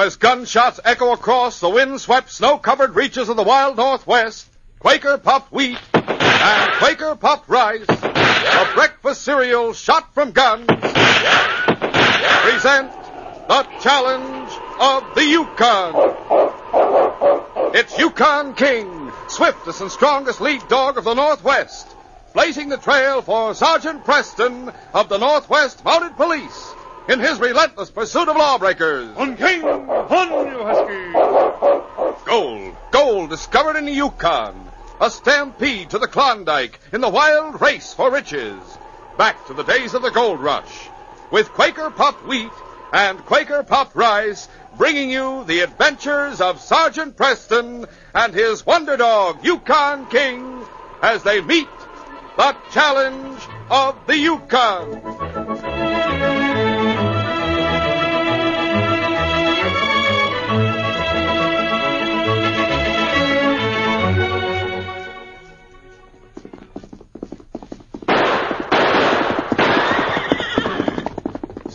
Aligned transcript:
As 0.00 0.16
gunshots 0.16 0.78
echo 0.84 1.12
across 1.12 1.58
the 1.58 1.68
wind-swept, 1.68 2.30
snow-covered 2.30 2.94
reaches 2.94 3.28
of 3.28 3.36
the 3.36 3.42
wild 3.42 3.76
Northwest, 3.76 4.46
Quaker 4.78 5.18
puffed 5.18 5.52
wheat 5.52 5.76
and 5.92 6.72
Quaker 6.74 7.16
puffed 7.16 7.48
rice, 7.48 7.84
the 7.84 8.68
breakfast 8.74 9.22
cereal 9.22 9.72
shot 9.72 10.14
from 10.14 10.30
guns, 10.30 10.66
present 12.42 12.92
the 13.48 13.66
challenge 13.82 14.50
of 14.78 15.14
the 15.16 15.24
Yukon. 15.24 15.94
It's 17.74 17.98
Yukon 17.98 18.54
King, 18.54 19.12
swiftest 19.26 19.80
and 19.80 19.90
strongest 19.90 20.40
lead 20.40 20.66
dog 20.68 20.96
of 20.96 21.04
the 21.04 21.14
Northwest, 21.14 21.88
blazing 22.32 22.68
the 22.68 22.78
trail 22.78 23.20
for 23.20 23.52
Sergeant 23.52 24.04
Preston 24.04 24.72
of 24.94 25.08
the 25.08 25.18
Northwest 25.18 25.84
Mounted 25.84 26.16
Police 26.16 26.74
in 27.08 27.20
his 27.20 27.40
relentless 27.40 27.90
pursuit 27.90 28.28
of 28.28 28.36
lawbreakers. 28.36 29.16
On 29.16 29.36
King! 29.36 29.64
On, 29.64 30.46
you 30.46 30.62
husky! 30.62 32.24
Gold, 32.24 32.76
gold 32.90 33.30
discovered 33.30 33.76
in 33.76 33.86
the 33.86 33.92
Yukon. 33.92 34.70
A 35.00 35.10
stampede 35.10 35.90
to 35.90 35.98
the 35.98 36.08
Klondike 36.08 36.78
in 36.92 37.00
the 37.00 37.08
wild 37.08 37.60
race 37.60 37.94
for 37.94 38.10
riches. 38.10 38.60
Back 39.16 39.46
to 39.46 39.54
the 39.54 39.62
days 39.62 39.94
of 39.94 40.02
the 40.02 40.10
gold 40.10 40.40
rush. 40.40 40.88
With 41.30 41.48
Quaker 41.50 41.90
puffed 41.90 42.26
wheat 42.26 42.50
and 42.92 43.24
Quaker 43.24 43.62
puffed 43.62 43.94
rice, 43.94 44.48
bringing 44.76 45.10
you 45.10 45.44
the 45.44 45.60
adventures 45.60 46.40
of 46.40 46.60
Sergeant 46.60 47.16
Preston 47.16 47.86
and 48.14 48.34
his 48.34 48.66
wonder 48.66 48.96
dog, 48.96 49.44
Yukon 49.44 50.06
King, 50.06 50.64
as 51.00 51.22
they 51.22 51.40
meet 51.40 51.68
the 52.36 52.56
challenge 52.70 53.40
of 53.70 53.96
the 54.06 54.16
Yukon. 54.16 55.47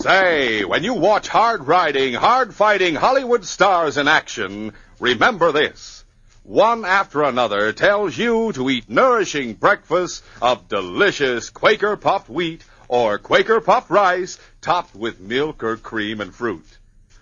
Say, 0.04 0.66
when 0.66 0.84
you 0.84 0.96
watch 0.96 1.30
hard 1.30 1.66
riding, 1.66 2.14
hard 2.14 2.54
fighting 2.54 2.94
Hollywood 2.94 3.46
stars 3.46 3.96
in 3.96 4.10
action, 4.10 4.74
remember 5.00 5.54
this. 5.54 6.04
One 6.44 6.84
after 6.84 7.24
another 7.24 7.72
tells 7.72 8.18
you 8.18 8.52
to 8.52 8.70
eat 8.70 8.90
nourishing 8.90 9.54
breakfasts 9.54 10.22
of 10.42 10.68
delicious 10.68 11.50
Quaker 11.50 11.96
puffed 11.96 12.28
wheat 12.28 12.66
or 12.90 13.18
Quaker 13.18 13.62
puffed 13.62 13.90
rice 13.90 14.38
topped 14.60 14.94
with 14.94 15.22
milk 15.22 15.64
or 15.64 15.78
cream 15.78 16.20
and 16.20 16.36
fruit. 16.36 16.68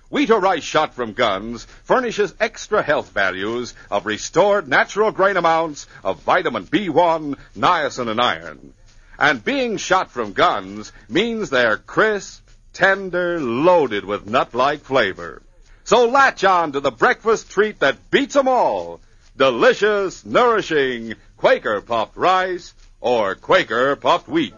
Wheat 0.10 0.32
or 0.32 0.40
rice 0.40 0.64
shot 0.64 0.96
from 0.96 1.14
guns 1.14 1.68
furnishes 1.84 2.34
extra 2.40 2.82
health 2.82 3.12
values 3.12 3.76
of 3.92 4.08
restored 4.08 4.68
natural 4.68 5.12
grain 5.12 5.38
amounts 5.38 5.86
of 6.04 6.24
vitamin 6.24 6.66
B1, 6.66 7.36
niacin, 7.56 8.08
and 8.08 8.20
iron. 8.20 8.74
And 9.20 9.46
being 9.46 9.78
shot 9.78 10.10
from 10.10 10.34
guns 10.34 10.92
means 11.08 11.52
they're 11.52 11.78
crisp, 11.78 12.42
tender, 12.74 13.40
loaded 13.40 14.06
with 14.06 14.28
nut-like 14.28 14.82
flavor. 14.82 15.42
So 15.84 16.08
latch 16.08 16.44
on 16.44 16.74
to 16.74 16.80
the 16.80 16.92
breakfast 16.92 17.50
treat 17.50 17.80
that 17.80 18.12
beats 18.12 18.36
'em 18.36 18.48
all. 18.48 19.02
Delicious, 19.36 20.26
nourishing 20.26 21.16
Quaker 21.38 21.82
puffed 21.82 22.16
rice 22.16 22.74
or 23.00 23.36
Quaker 23.36 23.96
puffed 23.96 24.28
wheat. 24.28 24.54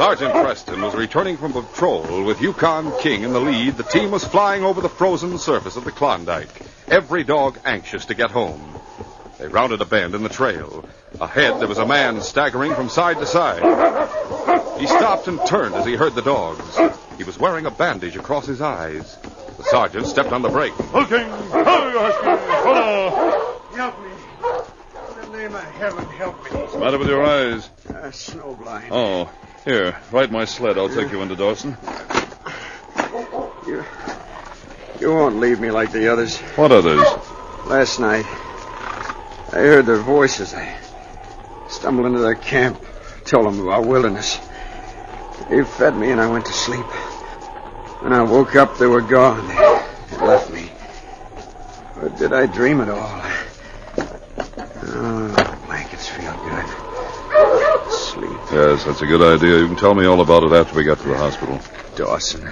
Sergeant 0.00 0.32
Preston 0.32 0.80
was 0.80 0.94
returning 0.94 1.36
from 1.36 1.52
patrol 1.52 2.24
with 2.24 2.40
Yukon 2.40 2.90
King 3.00 3.22
in 3.22 3.34
the 3.34 3.38
lead. 3.38 3.76
The 3.76 3.82
team 3.82 4.10
was 4.10 4.24
flying 4.24 4.64
over 4.64 4.80
the 4.80 4.88
frozen 4.88 5.36
surface 5.36 5.76
of 5.76 5.84
the 5.84 5.92
Klondike, 5.92 6.48
every 6.88 7.22
dog 7.22 7.58
anxious 7.66 8.06
to 8.06 8.14
get 8.14 8.30
home. 8.30 8.80
They 9.36 9.46
rounded 9.46 9.82
a 9.82 9.84
bend 9.84 10.14
in 10.14 10.22
the 10.22 10.30
trail. 10.30 10.88
Ahead, 11.20 11.60
there 11.60 11.68
was 11.68 11.76
a 11.76 11.84
man 11.84 12.22
staggering 12.22 12.74
from 12.74 12.88
side 12.88 13.18
to 13.18 13.26
side. 13.26 13.60
He 14.80 14.86
stopped 14.86 15.28
and 15.28 15.38
turned 15.46 15.74
as 15.74 15.84
he 15.84 15.96
heard 15.96 16.14
the 16.14 16.22
dogs. 16.22 16.78
He 17.18 17.24
was 17.24 17.38
wearing 17.38 17.66
a 17.66 17.70
bandage 17.70 18.16
across 18.16 18.46
his 18.46 18.62
eyes. 18.62 19.18
The 19.58 19.64
sergeant 19.64 20.06
stepped 20.06 20.32
on 20.32 20.40
the 20.40 20.48
brake. 20.48 20.78
Looking! 20.94 21.28
Hurry, 21.28 21.92
husky! 21.98 22.62
Follow! 22.64 23.60
Help 23.74 24.02
me. 24.02 24.10
In 25.22 25.30
the 25.30 25.36
name 25.36 25.54
of 25.54 25.64
heaven, 25.72 26.06
help 26.06 26.42
me. 26.42 26.58
What's 26.58 26.72
the 26.72 26.78
matter 26.78 26.96
with 26.96 27.08
your 27.08 27.22
eyes? 27.22 27.68
Uh, 27.86 28.10
snowblind. 28.10 28.88
Oh, 28.90 29.30
here, 29.70 29.96
ride 30.10 30.32
my 30.32 30.44
sled. 30.44 30.76
I'll 30.76 30.88
take 30.88 31.12
you 31.12 31.22
into 31.22 31.36
Dawson. 31.36 31.76
You, 33.66 33.84
you 35.00 35.10
won't 35.14 35.36
leave 35.36 35.60
me 35.60 35.70
like 35.70 35.92
the 35.92 36.12
others. 36.12 36.38
What 36.56 36.72
others? 36.72 37.00
Last 37.66 38.00
night, 38.00 38.26
I 39.52 39.58
heard 39.58 39.86
their 39.86 39.98
voices. 39.98 40.54
I 40.54 40.76
stumbled 41.68 42.06
into 42.06 42.18
their 42.18 42.34
camp, 42.34 42.84
told 43.24 43.46
them 43.46 43.60
about 43.60 43.86
wilderness. 43.86 44.40
They 45.48 45.62
fed 45.62 45.96
me 45.96 46.10
and 46.10 46.20
I 46.20 46.28
went 46.28 46.46
to 46.46 46.52
sleep. 46.52 46.86
When 48.02 48.12
I 48.12 48.22
woke 48.22 48.56
up, 48.56 48.76
they 48.76 48.86
were 48.86 49.02
gone. 49.02 49.46
They, 49.46 50.16
left 50.26 50.50
me. 50.50 50.68
Or 52.02 52.08
did 52.08 52.32
I 52.32 52.46
dream 52.46 52.80
it 52.80 52.88
all? 52.88 53.22
Oh, 54.82 55.28
the 55.28 55.58
blankets 55.66 56.08
feel 56.08 56.34
good. 56.48 57.92
Sleep. 57.92 58.39
Yes, 58.52 58.84
that's 58.84 59.00
a 59.02 59.06
good 59.06 59.22
idea. 59.22 59.58
You 59.58 59.66
can 59.68 59.76
tell 59.76 59.94
me 59.94 60.06
all 60.06 60.20
about 60.20 60.42
it 60.42 60.52
after 60.52 60.74
we 60.76 60.84
get 60.84 60.98
to 60.98 61.08
the 61.08 61.16
hospital. 61.16 61.60
Dawson. 61.96 62.48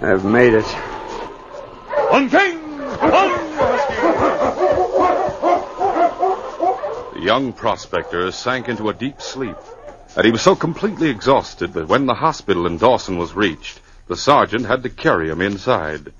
I've 0.00 0.24
made 0.24 0.54
it. 0.54 0.66
On 2.10 2.28
King! 2.28 2.58
On, 3.00 3.42
The 7.14 7.20
young 7.20 7.52
prospector 7.52 8.32
sank 8.32 8.68
into 8.68 8.88
a 8.88 8.94
deep 8.94 9.20
sleep. 9.22 9.56
And 10.16 10.24
he 10.26 10.32
was 10.32 10.42
so 10.42 10.56
completely 10.56 11.08
exhausted 11.10 11.72
that 11.74 11.88
when 11.88 12.06
the 12.06 12.14
hospital 12.14 12.66
in 12.66 12.78
Dawson 12.78 13.16
was 13.18 13.34
reached, 13.34 13.80
the 14.08 14.16
sergeant 14.16 14.66
had 14.66 14.82
to 14.82 14.90
carry 14.90 15.30
him 15.30 15.40
inside. 15.40 16.12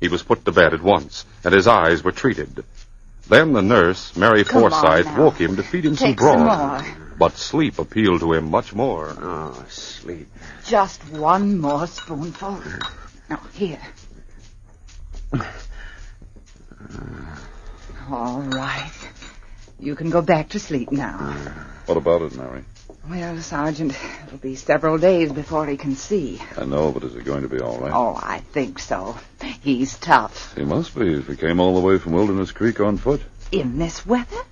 He 0.00 0.08
was 0.08 0.22
put 0.22 0.44
to 0.44 0.52
bed 0.52 0.72
at 0.74 0.82
once, 0.82 1.24
and 1.44 1.52
his 1.52 1.66
eyes 1.66 2.04
were 2.04 2.12
treated. 2.12 2.64
Then 3.28 3.52
the 3.52 3.62
nurse, 3.62 4.14
Mary 4.16 4.44
Come 4.44 4.62
on 4.64 4.70
Forsyth, 4.70 5.06
now. 5.06 5.24
woke 5.24 5.40
him 5.40 5.56
to 5.56 5.62
feed 5.64 5.84
him 5.84 5.96
some 5.96 6.08
Take 6.10 6.20
some 6.20 6.44
broth. 6.44 6.86
more. 6.86 7.05
But 7.18 7.36
sleep 7.36 7.78
appealed 7.78 8.20
to 8.20 8.32
him 8.34 8.50
much 8.50 8.74
more. 8.74 9.14
Oh, 9.18 9.64
sleep. 9.68 10.28
Just 10.66 11.02
one 11.10 11.58
more 11.58 11.86
spoonful. 11.86 12.62
Now, 13.30 13.40
here. 13.54 13.80
All 18.10 18.40
right. 18.42 18.92
You 19.78 19.94
can 19.96 20.10
go 20.10 20.22
back 20.22 20.50
to 20.50 20.60
sleep 20.60 20.92
now. 20.92 21.16
What 21.86 21.96
about 21.96 22.22
it, 22.22 22.36
Mary? 22.36 22.64
Well, 23.08 23.40
Sergeant, 23.40 23.96
it'll 24.26 24.38
be 24.38 24.56
several 24.56 24.98
days 24.98 25.32
before 25.32 25.66
he 25.66 25.76
can 25.76 25.94
see. 25.94 26.40
I 26.56 26.64
know, 26.64 26.90
but 26.92 27.04
is 27.04 27.14
it 27.14 27.24
going 27.24 27.42
to 27.42 27.48
be 27.48 27.60
all 27.60 27.78
right? 27.78 27.92
Oh, 27.94 28.18
I 28.20 28.40
think 28.40 28.78
so. 28.78 29.16
He's 29.62 29.96
tough. 29.98 30.56
He 30.56 30.64
must 30.64 30.94
be 30.94 31.14
if 31.14 31.28
he 31.28 31.36
came 31.36 31.60
all 31.60 31.74
the 31.74 31.86
way 31.86 31.98
from 31.98 32.12
Wilderness 32.12 32.52
Creek 32.52 32.80
on 32.80 32.96
foot. 32.96 33.22
In 33.52 33.78
this 33.78 34.04
weather? 34.04 34.42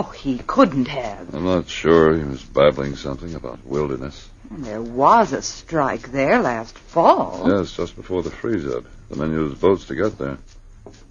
Oh, 0.00 0.02
he 0.02 0.38
couldn't 0.38 0.86
have. 0.86 1.34
I'm 1.34 1.44
not 1.44 1.68
sure. 1.68 2.16
He 2.16 2.22
was 2.22 2.40
babbling 2.44 2.94
something 2.94 3.34
about 3.34 3.66
wilderness. 3.66 4.30
There 4.48 4.80
was 4.80 5.32
a 5.32 5.42
strike 5.42 6.12
there 6.12 6.40
last 6.40 6.78
fall. 6.78 7.50
Yes, 7.50 7.72
just 7.72 7.96
before 7.96 8.22
the 8.22 8.30
freeze-up. 8.30 8.84
The 9.10 9.16
men 9.16 9.32
used 9.32 9.60
boats 9.60 9.86
to 9.86 9.96
get 9.96 10.16
there. 10.16 10.38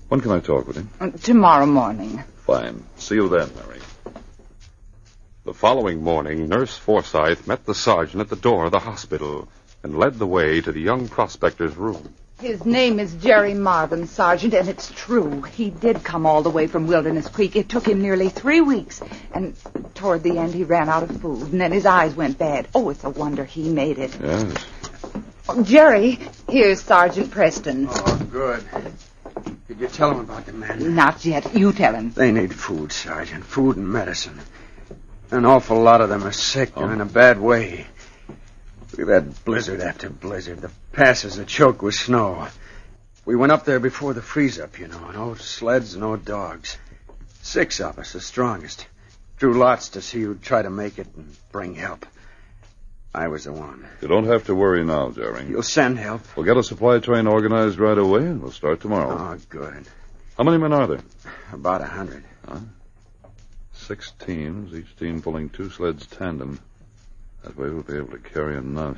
When 0.08 0.22
can 0.22 0.32
I 0.32 0.40
talk 0.40 0.68
with 0.68 0.78
him? 0.78 0.90
Uh, 1.02 1.10
Tomorrow 1.10 1.66
morning. 1.66 2.24
Fine. 2.46 2.82
See 2.96 3.16
you 3.16 3.28
then, 3.28 3.50
Mary. 3.56 3.82
The 5.44 5.54
following 5.54 6.02
morning, 6.02 6.48
Nurse 6.48 6.78
Forsyth 6.78 7.46
met 7.46 7.66
the 7.66 7.76
sergeant 7.76 8.22
at 8.22 8.30
the 8.30 8.38
door 8.38 8.66
of 8.66 8.72
the 8.72 8.80
hospital 8.80 9.50
and 9.84 10.00
led 10.00 10.14
the 10.16 10.26
way 10.26 10.62
to 10.62 10.72
the 10.72 10.80
young 10.80 11.10
prospector's 11.10 11.76
room. 11.76 12.14
His 12.40 12.64
name 12.68 13.00
is 13.00 13.16
Jerry 13.16 13.56
Marvin, 13.56 14.06
Sergeant, 14.06 14.54
and 14.54 14.70
it's 14.70 14.92
true. 14.92 15.42
He 15.42 15.72
did 15.72 16.04
come 16.04 16.28
all 16.28 16.44
the 16.44 16.52
way 16.52 16.68
from 16.68 16.86
Wilderness 16.86 17.28
Creek. 17.28 17.56
It 17.56 17.68
took 17.68 17.88
him 17.88 18.00
nearly 18.00 18.30
three 18.30 18.62
weeks, 18.62 19.02
and 19.34 19.56
toward 19.96 20.22
the 20.22 20.38
end 20.38 20.54
he 20.54 20.64
ran 20.64 20.88
out 20.88 21.02
of 21.02 21.20
food, 21.20 21.52
and 21.52 21.60
then 21.60 21.72
his 21.72 21.88
eyes 21.88 22.14
went 22.14 22.38
bad. 22.38 22.68
Oh, 22.76 22.92
it's 22.92 23.04
a 23.04 23.10
wonder 23.10 23.44
he 23.44 23.70
made 23.70 23.98
it. 23.98 24.16
Yes. 24.22 24.66
Oh, 25.50 25.64
Jerry, 25.64 26.20
here's 26.48 26.80
Sergeant 26.80 27.32
Preston. 27.32 27.88
Oh, 27.90 28.28
good. 28.30 28.64
Did 29.68 29.80
you 29.80 29.88
tell 29.88 30.12
him 30.12 30.20
about 30.20 30.46
the 30.46 30.54
men? 30.54 30.94
Not 30.94 31.26
yet. 31.26 31.56
You 31.56 31.74
tell 31.74 31.96
him. 31.96 32.12
They 32.12 32.32
need 32.32 32.54
food, 32.54 32.92
Sergeant. 32.92 33.46
Food 33.46 33.78
and 33.78 33.90
medicine. 33.90 34.40
An 35.32 35.44
awful 35.44 35.82
lot 35.82 36.02
of 36.02 36.10
them 36.10 36.24
are 36.24 36.32
sick. 36.32 36.76
They're 36.76 36.86
oh. 36.86 36.92
in 36.92 37.02
a 37.02 37.06
bad 37.06 37.40
way. 37.40 37.88
Look 38.92 39.00
at 39.02 39.08
that 39.08 39.44
blizzard 39.44 39.82
after 39.82 40.10
blizzard. 40.10 40.62
The 40.62 40.70
passes 40.98 41.38
are 41.38 41.46
choked 41.46 41.84
with 41.84 41.94
snow. 41.94 42.48
We 43.24 43.36
went 43.36 43.52
up 43.52 43.66
there 43.66 43.80
before 43.80 44.16
the 44.16 44.22
freeze 44.24 44.60
up, 44.60 44.80
you 44.80 44.88
know. 44.88 45.12
No 45.12 45.36
sleds, 45.36 45.96
no 45.96 46.18
dogs. 46.18 46.76
Six 47.44 47.80
of 47.80 48.00
us, 48.00 48.14
the 48.14 48.20
strongest. 48.20 48.88
Drew 49.38 49.54
lots 49.54 49.90
to 49.90 50.02
see 50.02 50.22
who'd 50.22 50.42
try 50.42 50.64
to 50.64 50.72
make 50.72 50.98
it 50.98 51.08
and 51.16 51.36
bring 51.52 51.76
help. 51.76 52.08
I 53.14 53.28
was 53.28 53.44
the 53.44 53.54
one. 53.54 53.88
You 54.02 54.08
don't 54.08 54.26
have 54.26 54.46
to 54.46 54.56
worry 54.56 54.84
now, 54.84 55.12
Jerry. 55.12 55.46
You'll 55.48 55.62
send 55.62 56.00
help? 56.00 56.22
We'll 56.36 56.48
get 56.48 56.58
a 56.58 56.64
supply 56.64 56.98
train 56.98 57.28
organized 57.28 57.78
right 57.78 57.98
away, 57.98 58.22
and 58.22 58.42
we'll 58.42 58.52
start 58.52 58.82
tomorrow. 58.82 59.16
Oh, 59.18 59.38
good. 59.50 59.88
How 60.36 60.44
many 60.44 60.58
men 60.58 60.74
are 60.74 60.88
there? 60.88 61.02
About 61.54 61.82
a 61.82 61.86
hundred. 61.86 62.24
Huh? 62.48 62.60
Six 63.72 64.14
teams, 64.14 64.74
each 64.74 64.96
team 64.96 65.22
pulling 65.22 65.50
two 65.50 65.70
sleds 65.70 66.08
tandem. 66.08 66.60
That 67.44 67.56
way 67.56 67.70
we'll 67.70 67.84
be 67.84 67.98
able 67.98 68.18
to 68.18 68.20
carry 68.20 68.58
enough. 68.58 68.98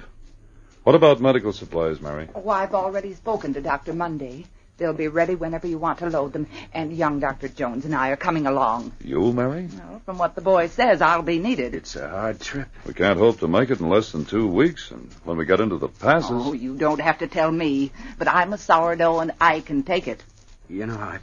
What 0.89 0.95
about 0.95 1.21
medical 1.21 1.53
supplies, 1.53 2.01
Mary? 2.01 2.29
Oh, 2.33 2.49
I've 2.49 2.73
already 2.73 3.13
spoken 3.13 3.53
to 3.53 3.61
Dr. 3.61 3.93
Monday. 3.93 4.47
They'll 4.77 4.91
be 4.91 5.07
ready 5.07 5.35
whenever 5.35 5.67
you 5.67 5.77
want 5.77 5.99
to 5.99 6.09
load 6.09 6.33
them. 6.33 6.47
And 6.73 6.91
young 6.91 7.19
Dr. 7.19 7.47
Jones 7.47 7.85
and 7.85 7.93
I 7.93 8.09
are 8.09 8.15
coming 8.15 8.47
along. 8.47 8.93
You, 9.03 9.31
Mary? 9.31 9.69
Well, 9.71 10.01
from 10.03 10.17
what 10.17 10.33
the 10.33 10.41
boy 10.41 10.65
says, 10.65 10.99
I'll 10.99 11.21
be 11.21 11.37
needed. 11.37 11.75
It's 11.75 11.95
a 11.95 12.09
hard 12.09 12.39
trip. 12.39 12.69
We 12.87 12.95
can't 12.95 13.19
hope 13.19 13.39
to 13.41 13.47
make 13.47 13.69
it 13.69 13.79
in 13.79 13.87
less 13.87 14.11
than 14.11 14.25
two 14.25 14.47
weeks, 14.47 14.89
and 14.89 15.13
when 15.25 15.37
we 15.37 15.45
get 15.45 15.59
into 15.59 15.77
the 15.77 15.89
passes. 15.89 16.31
Oh, 16.31 16.53
you 16.53 16.75
don't 16.75 17.01
have 17.01 17.19
to 17.19 17.27
tell 17.27 17.51
me. 17.51 17.91
But 18.17 18.27
I'm 18.27 18.51
a 18.53 18.57
sourdough 18.57 19.19
and 19.19 19.33
I 19.39 19.59
can 19.59 19.83
take 19.83 20.07
it. 20.07 20.23
You 20.67 20.87
know, 20.87 21.11
it, 21.11 21.21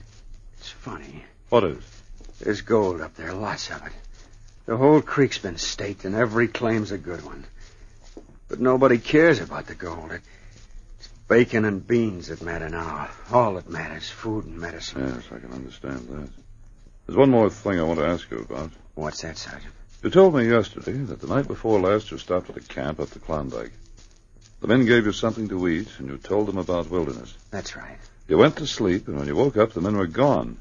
it's 0.59 0.71
funny. 0.71 1.25
What 1.49 1.65
is? 1.65 1.83
There's 2.39 2.61
gold 2.61 3.01
up 3.01 3.17
there, 3.17 3.33
lots 3.33 3.69
of 3.71 3.85
it. 3.85 3.93
The 4.67 4.77
whole 4.77 5.03
creek's 5.03 5.39
been 5.39 5.59
staked, 5.59 6.05
and 6.05 6.15
every 6.15 6.47
claim's 6.47 6.93
a 6.93 6.99
good 6.99 7.25
one. 7.25 7.47
But 8.49 8.61
nobody 8.61 8.99
cares 8.99 9.41
about 9.41 9.67
the 9.67 9.75
gold. 9.75 10.13
It's 10.99 11.09
bacon 11.29 11.65
and 11.65 11.87
beans 11.87 12.29
that 12.29 12.43
matter 12.43 12.69
now. 12.69 13.09
All 13.33 13.55
that 13.55 13.69
matters, 13.69 14.09
food 14.09 14.47
and 14.47 14.59
medicine. 14.59 15.07
Yes, 15.07 15.25
I 15.33 15.39
can 15.39 15.53
understand 15.53 16.09
that. 16.09 16.29
There's 17.07 17.17
one 17.17 17.31
more 17.31 17.51
thing 17.51 17.79
I 17.79 17.83
want 17.83 17.99
to 17.99 18.07
ask 18.07 18.31
you 18.31 18.39
about. 18.39 18.71
What's 18.95 19.23
that, 19.23 19.37
Sergeant? 19.37 19.73
You 20.03 20.11
told 20.11 20.35
me 20.35 20.49
yesterday 20.49 20.93
that 20.93 21.21
the 21.21 21.27
night 21.27 21.49
before 21.49 21.81
last 21.81 22.11
you 22.11 22.19
stopped 22.19 22.51
at 22.51 22.57
a 22.57 22.61
camp 22.61 23.01
up 23.01 23.11
the 23.11 23.19
Klondike. 23.19 23.73
The 24.61 24.69
men 24.69 24.87
gave 24.87 25.07
you 25.07 25.13
something 25.13 25.49
to 25.49 25.69
eat, 25.69 25.89
and 25.99 26.09
you 26.09 26.17
told 26.17 26.47
them 26.47 26.59
about 26.59 26.91
wilderness. 26.91 27.35
That's 27.51 27.77
right. 27.77 27.99
You 28.29 28.39
went 28.39 28.57
to 28.57 28.67
sleep, 28.67 29.09
and 29.09 29.19
when 29.19 29.27
you 29.27 29.37
woke 29.37 29.57
up, 29.57 29.73
the 29.73 29.81
men 29.81 29.97
were 29.97 30.07
gone. 30.07 30.59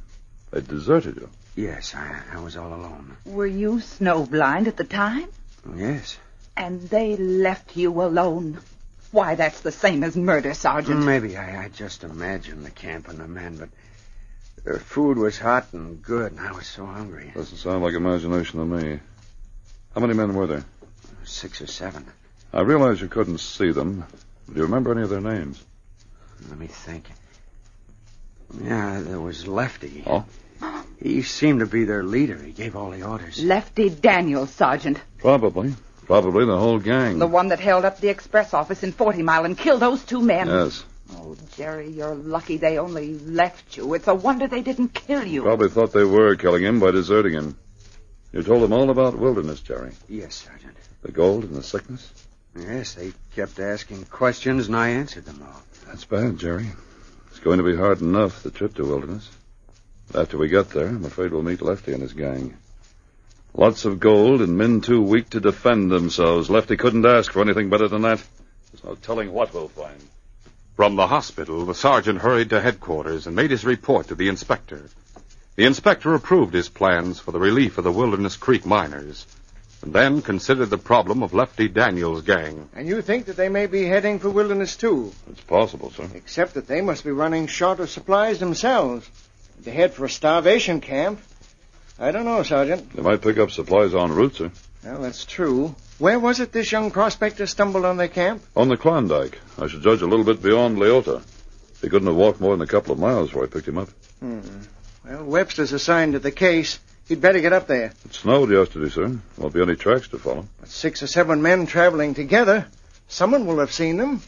They'd 0.51 0.67
deserted 0.67 1.15
you. 1.15 1.29
Yes, 1.55 1.95
I, 1.95 2.21
I 2.33 2.39
was 2.39 2.57
all 2.57 2.73
alone. 2.73 3.17
Were 3.25 3.47
you 3.47 3.77
snowblind 3.77 4.67
at 4.67 4.77
the 4.77 4.83
time? 4.83 5.27
Yes. 5.75 6.17
And 6.57 6.81
they 6.81 7.15
left 7.17 7.75
you 7.75 8.01
alone. 8.01 8.59
Why, 9.11 9.35
that's 9.35 9.61
the 9.61 9.71
same 9.71 10.03
as 10.03 10.15
murder, 10.15 10.53
Sergeant. 10.53 11.03
Maybe 11.03 11.37
I, 11.37 11.65
I 11.65 11.69
just 11.69 12.03
imagined 12.03 12.65
the 12.65 12.71
camp 12.71 13.07
and 13.07 13.19
the 13.19 13.27
men, 13.27 13.57
but 13.57 13.69
their 14.63 14.79
food 14.79 15.17
was 15.17 15.37
hot 15.37 15.67
and 15.73 16.01
good, 16.01 16.31
and 16.31 16.41
I 16.41 16.51
was 16.51 16.67
so 16.67 16.85
hungry. 16.85 17.31
Doesn't 17.33 17.57
sound 17.57 17.83
like 17.83 17.93
imagination 17.93 18.59
to 18.59 18.65
me. 18.65 18.99
How 19.93 20.01
many 20.01 20.13
men 20.13 20.33
were 20.33 20.47
there? 20.47 20.65
Six 21.23 21.61
or 21.61 21.67
seven. 21.67 22.05
I 22.51 22.61
realize 22.61 23.01
you 23.01 23.07
couldn't 23.07 23.39
see 23.39 23.71
them. 23.71 24.05
Do 24.47 24.55
you 24.55 24.63
remember 24.63 24.91
any 24.91 25.03
of 25.03 25.09
their 25.09 25.21
names? 25.21 25.63
Let 26.49 26.57
me 26.57 26.67
think. 26.67 27.09
Yeah, 28.61 29.01
there 29.01 29.19
was 29.19 29.47
Lefty. 29.47 30.03
Oh? 30.05 30.25
He 31.01 31.21
seemed 31.21 31.59
to 31.59 31.65
be 31.65 31.83
their 31.83 32.03
leader. 32.03 32.37
He 32.37 32.51
gave 32.51 32.75
all 32.75 32.91
the 32.91 33.03
orders. 33.03 33.43
Lefty 33.43 33.89
Daniels, 33.89 34.51
Sergeant. 34.51 34.99
Probably. 35.17 35.73
Probably 36.05 36.45
the 36.45 36.57
whole 36.57 36.79
gang. 36.79 37.19
The 37.19 37.27
one 37.27 37.47
that 37.49 37.59
held 37.59 37.83
up 37.85 37.99
the 37.99 38.09
express 38.09 38.53
office 38.53 38.83
in 38.83 38.91
Forty 38.91 39.23
Mile 39.23 39.45
and 39.45 39.57
killed 39.57 39.81
those 39.81 40.03
two 40.03 40.21
men. 40.21 40.47
Yes. 40.47 40.83
Oh, 41.13 41.35
Jerry, 41.55 41.89
you're 41.89 42.15
lucky 42.15 42.57
they 42.57 42.77
only 42.77 43.19
left 43.19 43.77
you. 43.77 43.93
It's 43.93 44.07
a 44.07 44.15
wonder 44.15 44.47
they 44.47 44.61
didn't 44.61 44.93
kill 44.93 45.25
you. 45.25 45.43
Probably 45.43 45.69
thought 45.69 45.93
they 45.93 46.03
were 46.03 46.35
killing 46.35 46.63
him 46.63 46.79
by 46.79 46.91
deserting 46.91 47.33
him. 47.33 47.57
You 48.31 48.43
told 48.43 48.63
them 48.63 48.73
all 48.73 48.89
about 48.89 49.17
wilderness, 49.17 49.61
Jerry. 49.61 49.91
Yes, 50.09 50.35
Sergeant. 50.35 50.75
The 51.03 51.11
gold 51.11 51.43
and 51.43 51.55
the 51.55 51.63
sickness. 51.63 52.11
Yes, 52.57 52.95
they 52.95 53.13
kept 53.35 53.59
asking 53.59 54.05
questions, 54.05 54.67
and 54.67 54.75
I 54.75 54.89
answered 54.89 55.25
them 55.25 55.43
all. 55.45 55.61
That's 55.87 56.05
bad, 56.05 56.37
Jerry. 56.37 56.67
It's 57.29 57.39
going 57.39 57.57
to 57.57 57.63
be 57.63 57.75
hard 57.75 58.01
enough, 58.01 58.43
the 58.43 58.51
trip 58.51 58.75
to 58.75 58.85
wilderness. 58.85 59.29
After 60.13 60.37
we 60.37 60.47
get 60.47 60.69
there, 60.69 60.87
I'm 60.87 61.05
afraid 61.05 61.31
we'll 61.31 61.43
meet 61.43 61.61
Lefty 61.61 61.93
and 61.93 62.01
his 62.01 62.13
gang. 62.13 62.57
Lots 63.57 63.85
of 63.85 64.01
gold 64.01 64.41
and 64.41 64.57
men 64.57 64.81
too 64.81 65.01
weak 65.01 65.29
to 65.29 65.39
defend 65.39 65.89
themselves. 65.89 66.49
Lefty 66.49 66.75
couldn't 66.75 67.05
ask 67.05 67.31
for 67.31 67.41
anything 67.41 67.69
better 67.69 67.87
than 67.87 68.01
that. 68.01 68.21
There's 68.71 68.83
no 68.83 68.95
telling 68.95 69.31
what 69.31 69.53
we'll 69.53 69.69
find. 69.69 69.95
From 70.75 70.97
the 70.97 71.07
hospital, 71.07 71.65
the 71.65 71.73
sergeant 71.73 72.19
hurried 72.19 72.49
to 72.49 72.59
headquarters 72.59 73.27
and 73.27 73.35
made 73.35 73.51
his 73.51 73.63
report 73.63 74.09
to 74.09 74.15
the 74.15 74.27
inspector. 74.27 74.89
The 75.55 75.63
inspector 75.63 76.13
approved 76.13 76.53
his 76.53 76.67
plans 76.67 77.19
for 77.21 77.31
the 77.31 77.39
relief 77.39 77.77
of 77.77 77.85
the 77.85 77.93
Wilderness 77.93 78.35
Creek 78.35 78.65
miners, 78.65 79.25
and 79.81 79.93
then 79.93 80.21
considered 80.21 80.69
the 80.69 80.77
problem 80.77 81.23
of 81.23 81.33
Lefty 81.33 81.69
Daniels' 81.69 82.23
gang. 82.23 82.67
And 82.75 82.89
you 82.89 83.01
think 83.01 83.27
that 83.27 83.37
they 83.37 83.47
may 83.47 83.67
be 83.67 83.85
heading 83.85 84.19
for 84.19 84.29
Wilderness, 84.29 84.75
too, 84.75 85.13
It's 85.31 85.39
possible, 85.39 85.91
sir. 85.91 86.09
except 86.13 86.55
that 86.55 86.67
they 86.67 86.81
must 86.81 87.05
be 87.05 87.11
running 87.11 87.47
short 87.47 87.79
of 87.79 87.89
supplies 87.89 88.39
themselves. 88.39 89.09
To 89.63 89.71
head 89.71 89.93
for 89.93 90.03
a 90.03 90.09
starvation 90.09 90.81
camp? 90.81 91.21
I 91.97 92.12
don't 92.12 92.25
know, 92.25 92.44
Sergeant. 92.44 92.94
They 92.94 93.01
might 93.01 93.21
pick 93.21 93.38
up 93.38 93.51
supplies 93.51 93.95
en 93.95 94.12
route, 94.12 94.36
sir. 94.36 94.51
Well, 94.83 95.01
that's 95.01 95.25
true. 95.25 95.75
Where 95.97 96.19
was 96.19 96.39
it 96.42 96.51
this 96.51 96.71
young 96.71 96.92
prospector 96.92 97.47
stumbled 97.47 97.86
on 97.86 97.97
their 97.97 98.09
camp? 98.09 98.44
On 98.56 98.68
the 98.68 98.77
Klondike. 98.77 99.39
I 99.57 99.68
should 99.68 99.81
judge 99.81 100.01
a 100.01 100.07
little 100.07 100.25
bit 100.25 100.44
beyond 100.44 100.77
Leota. 100.77 101.24
He 101.81 101.89
couldn't 101.89 102.07
have 102.07 102.18
walked 102.18 102.42
more 102.42 102.56
than 102.56 102.68
a 102.68 102.69
couple 102.69 102.92
of 102.92 103.00
miles 103.00 103.30
before 103.30 103.45
I 103.45 103.47
picked 103.47 103.68
him 103.68 103.77
up. 103.77 103.89
Hmm. 104.19 104.42
Well, 105.06 105.24
Webster's 105.24 105.71
assigned 105.71 106.13
to 106.13 106.19
the 106.19 106.31
case. 106.31 106.80
He'd 107.07 107.21
better 107.21 107.39
get 107.39 107.53
up 107.53 107.68
there. 107.68 107.94
It 108.03 108.13
snowed 108.13 108.50
yesterday, 108.51 108.89
sir. 108.89 109.19
Won't 109.38 109.53
be 109.53 109.62
any 109.62 109.75
tracks 109.75 110.07
to 110.09 110.18
follow. 110.18 110.48
But 110.59 110.69
six 110.69 111.01
or 111.01 111.07
seven 111.07 111.41
men 111.41 111.65
traveling 111.65 112.13
together. 112.13 112.68
Someone 113.07 113.45
will 113.45 113.59
have 113.59 113.71
seen 113.71 113.98
them. 113.98 114.21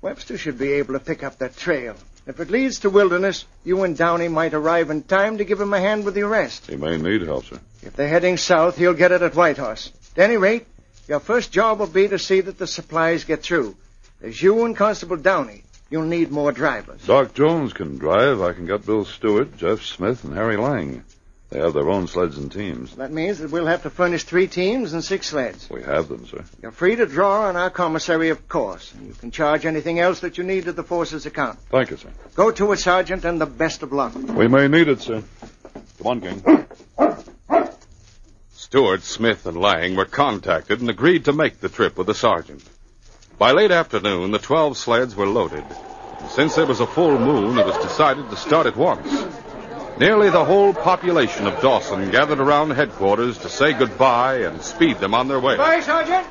Webster 0.00 0.38
should 0.38 0.58
be 0.58 0.72
able 0.72 0.94
to 0.94 1.00
pick 1.00 1.22
up 1.22 1.38
that 1.38 1.56
trail. 1.56 1.94
If 2.26 2.40
it 2.40 2.50
leads 2.50 2.80
to 2.80 2.90
Wilderness, 2.90 3.44
you 3.64 3.84
and 3.84 3.96
Downey 3.96 4.26
might 4.26 4.52
arrive 4.52 4.90
in 4.90 5.04
time 5.04 5.38
to 5.38 5.44
give 5.44 5.60
him 5.60 5.72
a 5.72 5.80
hand 5.80 6.04
with 6.04 6.14
the 6.14 6.22
arrest. 6.22 6.66
He 6.66 6.76
may 6.76 6.96
need 6.96 7.22
help, 7.22 7.44
sir. 7.44 7.60
If 7.82 7.94
they're 7.94 8.08
heading 8.08 8.36
south, 8.36 8.76
he'll 8.76 8.94
get 8.94 9.12
it 9.12 9.22
at 9.22 9.36
Whitehorse. 9.36 9.92
At 10.16 10.24
any 10.24 10.36
rate, 10.36 10.66
your 11.06 11.20
first 11.20 11.52
job 11.52 11.78
will 11.78 11.86
be 11.86 12.08
to 12.08 12.18
see 12.18 12.40
that 12.40 12.58
the 12.58 12.66
supplies 12.66 13.22
get 13.22 13.44
through. 13.44 13.76
There's 14.20 14.42
you 14.42 14.64
and 14.64 14.74
Constable 14.74 15.18
Downey. 15.18 15.62
You'll 15.88 16.02
need 16.02 16.32
more 16.32 16.50
drivers. 16.50 17.06
Doc 17.06 17.32
Jones 17.34 17.72
can 17.72 17.96
drive. 17.96 18.42
I 18.42 18.54
can 18.54 18.66
get 18.66 18.84
Bill 18.84 19.04
Stewart, 19.04 19.56
Jeff 19.56 19.82
Smith, 19.82 20.24
and 20.24 20.34
Harry 20.34 20.56
Lang. 20.56 21.04
They 21.50 21.60
have 21.60 21.74
their 21.74 21.88
own 21.88 22.08
sleds 22.08 22.36
and 22.38 22.50
teams. 22.50 22.96
That 22.96 23.12
means 23.12 23.38
that 23.38 23.52
we'll 23.52 23.66
have 23.66 23.84
to 23.84 23.90
furnish 23.90 24.24
three 24.24 24.48
teams 24.48 24.92
and 24.92 25.04
six 25.04 25.28
sleds. 25.28 25.70
We 25.70 25.82
have 25.82 26.08
them, 26.08 26.26
sir. 26.26 26.44
You're 26.60 26.72
free 26.72 26.96
to 26.96 27.06
draw 27.06 27.42
on 27.42 27.56
our 27.56 27.70
commissary, 27.70 28.30
of 28.30 28.48
course. 28.48 28.92
And 28.94 29.06
you 29.06 29.14
can 29.14 29.30
charge 29.30 29.64
anything 29.64 30.00
else 30.00 30.20
that 30.20 30.38
you 30.38 30.44
need 30.44 30.64
to 30.64 30.72
the 30.72 30.82
force's 30.82 31.24
account. 31.24 31.60
Thank 31.70 31.90
you, 31.90 31.98
sir. 31.98 32.08
Go 32.34 32.50
to 32.50 32.72
it, 32.72 32.78
Sergeant, 32.78 33.24
and 33.24 33.40
the 33.40 33.46
best 33.46 33.84
of 33.84 33.92
luck. 33.92 34.14
We 34.14 34.48
may 34.48 34.66
need 34.66 34.88
it, 34.88 35.00
sir. 35.00 35.22
Come 35.98 36.06
on, 36.06 36.20
gang. 36.20 36.66
Stewart, 38.50 39.02
Smith, 39.02 39.46
and 39.46 39.56
Lang 39.56 39.94
were 39.94 40.04
contacted 40.04 40.80
and 40.80 40.90
agreed 40.90 41.26
to 41.26 41.32
make 41.32 41.60
the 41.60 41.68
trip 41.68 41.96
with 41.96 42.08
the 42.08 42.14
sergeant. 42.14 42.64
By 43.38 43.52
late 43.52 43.70
afternoon, 43.70 44.32
the 44.32 44.40
12 44.40 44.76
sleds 44.76 45.14
were 45.14 45.26
loaded. 45.26 45.64
And 46.18 46.30
since 46.30 46.56
there 46.56 46.66
was 46.66 46.80
a 46.80 46.86
full 46.86 47.16
moon, 47.18 47.56
it 47.56 47.66
was 47.66 47.78
decided 47.78 48.28
to 48.30 48.36
start 48.36 48.66
at 48.66 48.76
once. 48.76 49.06
Nearly 49.98 50.28
the 50.28 50.44
whole 50.44 50.74
population 50.74 51.46
of 51.46 51.58
Dawson 51.62 52.10
gathered 52.10 52.38
around 52.38 52.72
headquarters 52.72 53.38
to 53.38 53.48
say 53.48 53.72
goodbye 53.72 54.40
and 54.40 54.60
speed 54.60 54.98
them 54.98 55.14
on 55.14 55.26
their 55.26 55.40
way. 55.40 55.56
Bye, 55.56 55.80
Sergeant. 55.80 56.26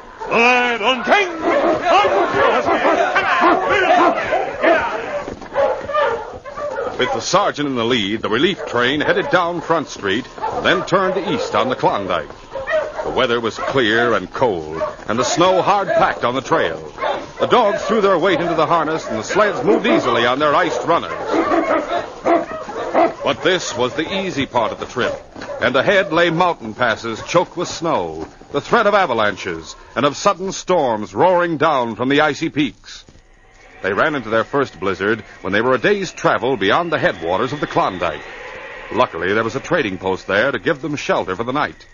With 6.99 7.11
the 7.11 7.19
sergeant 7.19 7.67
in 7.67 7.75
the 7.75 7.83
lead, 7.83 8.21
the 8.21 8.29
relief 8.29 8.63
train 8.67 9.01
headed 9.01 9.31
down 9.31 9.61
Front 9.61 9.87
Street, 9.87 10.27
and 10.37 10.63
then 10.63 10.85
turned 10.85 11.17
east 11.27 11.55
on 11.55 11.69
the 11.69 11.75
Klondike. 11.75 12.29
The 13.03 13.09
weather 13.09 13.41
was 13.41 13.57
clear 13.57 14.13
and 14.13 14.31
cold, 14.31 14.81
and 15.07 15.17
the 15.17 15.23
snow 15.23 15.63
hard 15.63 15.87
packed 15.87 16.23
on 16.23 16.35
the 16.35 16.41
trail. 16.41 16.77
The 17.39 17.47
dogs 17.47 17.83
threw 17.83 18.01
their 18.01 18.17
weight 18.19 18.39
into 18.39 18.55
the 18.55 18.67
harness, 18.67 19.07
and 19.07 19.17
the 19.17 19.23
sleds 19.23 19.63
moved 19.65 19.87
easily 19.87 20.25
on 20.27 20.37
their 20.37 20.53
iced 20.55 20.85
runners. 20.85 21.84
But 23.25 23.41
this 23.41 23.75
was 23.75 23.95
the 23.95 24.07
easy 24.19 24.45
part 24.45 24.71
of 24.71 24.79
the 24.79 24.85
trip, 24.85 25.11
and 25.59 25.75
ahead 25.75 26.13
lay 26.13 26.29
mountain 26.29 26.75
passes 26.75 27.19
choked 27.23 27.57
with 27.57 27.67
snow, 27.67 28.27
the 28.51 28.61
threat 28.61 28.85
of 28.85 28.93
avalanches, 28.93 29.75
and 29.95 30.05
of 30.05 30.15
sudden 30.15 30.51
storms 30.51 31.15
roaring 31.15 31.57
down 31.57 31.95
from 31.95 32.09
the 32.09 32.21
icy 32.21 32.49
peaks. 32.49 33.03
They 33.81 33.93
ran 33.93 34.13
into 34.13 34.29
their 34.29 34.43
first 34.43 34.79
blizzard 34.79 35.21
when 35.41 35.53
they 35.53 35.61
were 35.61 35.73
a 35.73 35.79
day's 35.79 36.11
travel 36.11 36.55
beyond 36.55 36.91
the 36.91 36.99
headwaters 36.99 37.51
of 37.51 37.61
the 37.61 37.65
Klondike. 37.65 38.21
Luckily, 38.91 39.33
there 39.33 39.43
was 39.43 39.55
a 39.55 39.59
trading 39.59 39.97
post 39.97 40.27
there 40.27 40.51
to 40.51 40.59
give 40.59 40.83
them 40.83 40.95
shelter 40.95 41.35
for 41.35 41.43
the 41.43 41.51
night. 41.51 41.87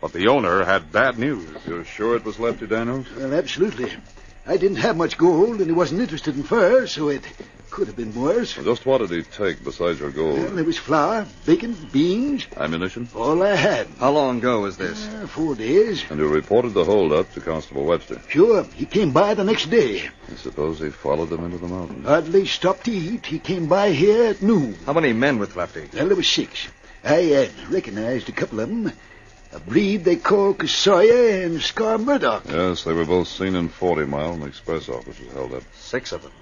But 0.00 0.12
the 0.12 0.28
owner 0.28 0.64
had 0.64 0.92
bad 0.92 1.18
news. 1.18 1.50
You're 1.66 1.84
sure 1.86 2.14
it 2.14 2.24
was 2.24 2.38
Lefty 2.38 2.68
Daniels? 2.68 3.08
Well, 3.16 3.34
absolutely. 3.34 3.92
I 4.46 4.56
didn't 4.56 4.76
have 4.76 4.96
much 4.96 5.18
gold, 5.18 5.56
and 5.56 5.66
he 5.66 5.72
wasn't 5.72 6.02
interested 6.02 6.36
in 6.36 6.44
furs, 6.44 6.92
so 6.92 7.08
it 7.08 7.24
could 7.70 7.86
have 7.86 7.96
been 7.96 8.14
worse. 8.14 8.56
Well, 8.56 8.66
just 8.66 8.86
what 8.86 8.98
did 8.98 9.10
he 9.10 9.22
take 9.22 9.62
besides 9.64 10.00
your 10.00 10.10
gold? 10.10 10.34
Well, 10.34 10.44
gold? 10.46 10.56
there 10.58 10.64
was 10.64 10.78
flour, 10.78 11.26
bacon, 11.46 11.76
beans, 11.92 12.46
Ammunition? 12.56 13.08
all 13.14 13.42
I 13.42 13.54
had. 13.54 13.86
How 13.98 14.10
long 14.10 14.38
ago 14.38 14.60
was 14.60 14.76
this? 14.76 15.06
Uh, 15.06 15.26
four 15.26 15.54
days. 15.54 16.04
And 16.10 16.18
you 16.18 16.28
reported 16.28 16.74
the 16.74 16.84
holdup 16.84 17.32
to 17.34 17.40
Constable 17.40 17.84
Webster. 17.84 18.20
Sure, 18.28 18.64
he 18.74 18.86
came 18.86 19.12
by 19.12 19.34
the 19.34 19.44
next 19.44 19.66
day. 19.70 20.08
I 20.30 20.34
suppose 20.36 20.78
he 20.80 20.90
followed 20.90 21.30
them 21.30 21.44
into 21.44 21.58
the 21.58 21.68
mountains. 21.68 22.06
Hardly 22.06 22.46
stopped 22.46 22.84
to 22.84 22.92
eat. 22.92 23.26
He 23.26 23.38
came 23.38 23.66
by 23.68 23.90
here 23.92 24.24
at 24.24 24.42
noon. 24.42 24.74
How 24.86 24.92
many 24.92 25.12
men 25.12 25.38
with 25.38 25.56
Lefty? 25.56 25.88
Well, 25.94 26.06
there 26.08 26.16
was 26.16 26.28
six. 26.28 26.68
I 27.04 27.32
uh, 27.34 27.48
recognized 27.70 28.28
a 28.28 28.32
couple 28.32 28.60
of 28.60 28.68
them. 28.68 28.92
A 29.50 29.60
breed 29.60 30.04
they 30.04 30.16
call 30.16 30.52
Casoya 30.52 31.44
and 31.44 31.62
Scar 31.62 31.96
Murdoch. 31.96 32.42
Yes, 32.46 32.84
they 32.84 32.92
were 32.92 33.06
both 33.06 33.28
seen 33.28 33.54
in 33.54 33.70
40 33.70 34.04
Mile 34.04 34.32
and 34.34 34.42
the 34.42 34.46
express 34.46 34.90
office 34.90 35.18
was 35.18 35.32
held 35.32 35.54
up. 35.54 35.62
Six 35.74 36.12
of 36.12 36.22
them. 36.22 36.32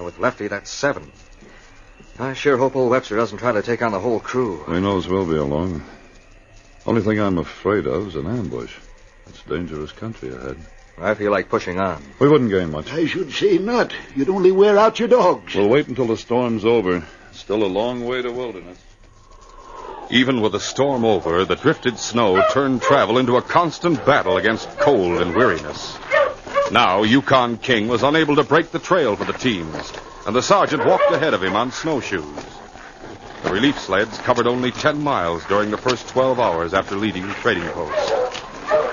And 0.00 0.06
with 0.06 0.18
Lefty, 0.18 0.48
that's 0.48 0.70
seven. 0.70 1.12
I 2.18 2.32
sure 2.32 2.56
hope 2.56 2.74
old 2.74 2.90
Webster 2.90 3.16
doesn't 3.16 3.36
try 3.36 3.52
to 3.52 3.60
take 3.60 3.82
on 3.82 3.92
the 3.92 4.00
whole 4.00 4.18
crew. 4.18 4.64
He 4.66 4.80
knows 4.80 5.06
we'll 5.06 5.26
be 5.26 5.36
along. 5.36 5.82
Only 6.86 7.02
thing 7.02 7.20
I'm 7.20 7.36
afraid 7.36 7.86
of 7.86 8.08
is 8.08 8.16
an 8.16 8.26
ambush. 8.26 8.74
It's 9.26 9.42
dangerous 9.42 9.92
country 9.92 10.34
ahead. 10.34 10.56
I 10.96 11.12
feel 11.12 11.30
like 11.30 11.50
pushing 11.50 11.78
on. 11.78 12.02
We 12.18 12.30
wouldn't 12.30 12.48
gain 12.48 12.70
much. 12.70 12.90
I 12.90 13.04
should 13.04 13.30
say 13.30 13.58
not. 13.58 13.92
You'd 14.16 14.30
only 14.30 14.52
wear 14.52 14.78
out 14.78 14.98
your 14.98 15.08
dogs. 15.08 15.54
We'll 15.54 15.68
wait 15.68 15.88
until 15.88 16.06
the 16.06 16.16
storm's 16.16 16.64
over. 16.64 17.06
Still 17.32 17.62
a 17.62 17.66
long 17.66 18.06
way 18.06 18.22
to 18.22 18.32
wilderness. 18.32 18.78
Even 20.10 20.40
with 20.40 20.52
the 20.52 20.60
storm 20.60 21.04
over, 21.04 21.44
the 21.44 21.56
drifted 21.56 21.98
snow 21.98 22.42
turned 22.52 22.80
travel 22.80 23.18
into 23.18 23.36
a 23.36 23.42
constant 23.42 24.06
battle 24.06 24.38
against 24.38 24.66
cold 24.78 25.20
and 25.20 25.36
weariness. 25.36 25.98
Now, 26.70 27.02
Yukon 27.02 27.58
King 27.58 27.88
was 27.88 28.04
unable 28.04 28.36
to 28.36 28.44
break 28.44 28.70
the 28.70 28.78
trail 28.78 29.16
for 29.16 29.24
the 29.24 29.32
teams, 29.32 29.92
and 30.24 30.36
the 30.36 30.40
sergeant 30.40 30.86
walked 30.86 31.10
ahead 31.10 31.34
of 31.34 31.42
him 31.42 31.56
on 31.56 31.72
snowshoes. 31.72 32.22
The 33.42 33.50
relief 33.50 33.80
sleds 33.80 34.18
covered 34.18 34.46
only 34.46 34.70
10 34.70 35.02
miles 35.02 35.44
during 35.46 35.72
the 35.72 35.76
first 35.78 36.06
12 36.10 36.38
hours 36.38 36.72
after 36.72 36.94
leaving 36.94 37.26
the 37.26 37.34
trading 37.34 37.68
post. 37.70 38.08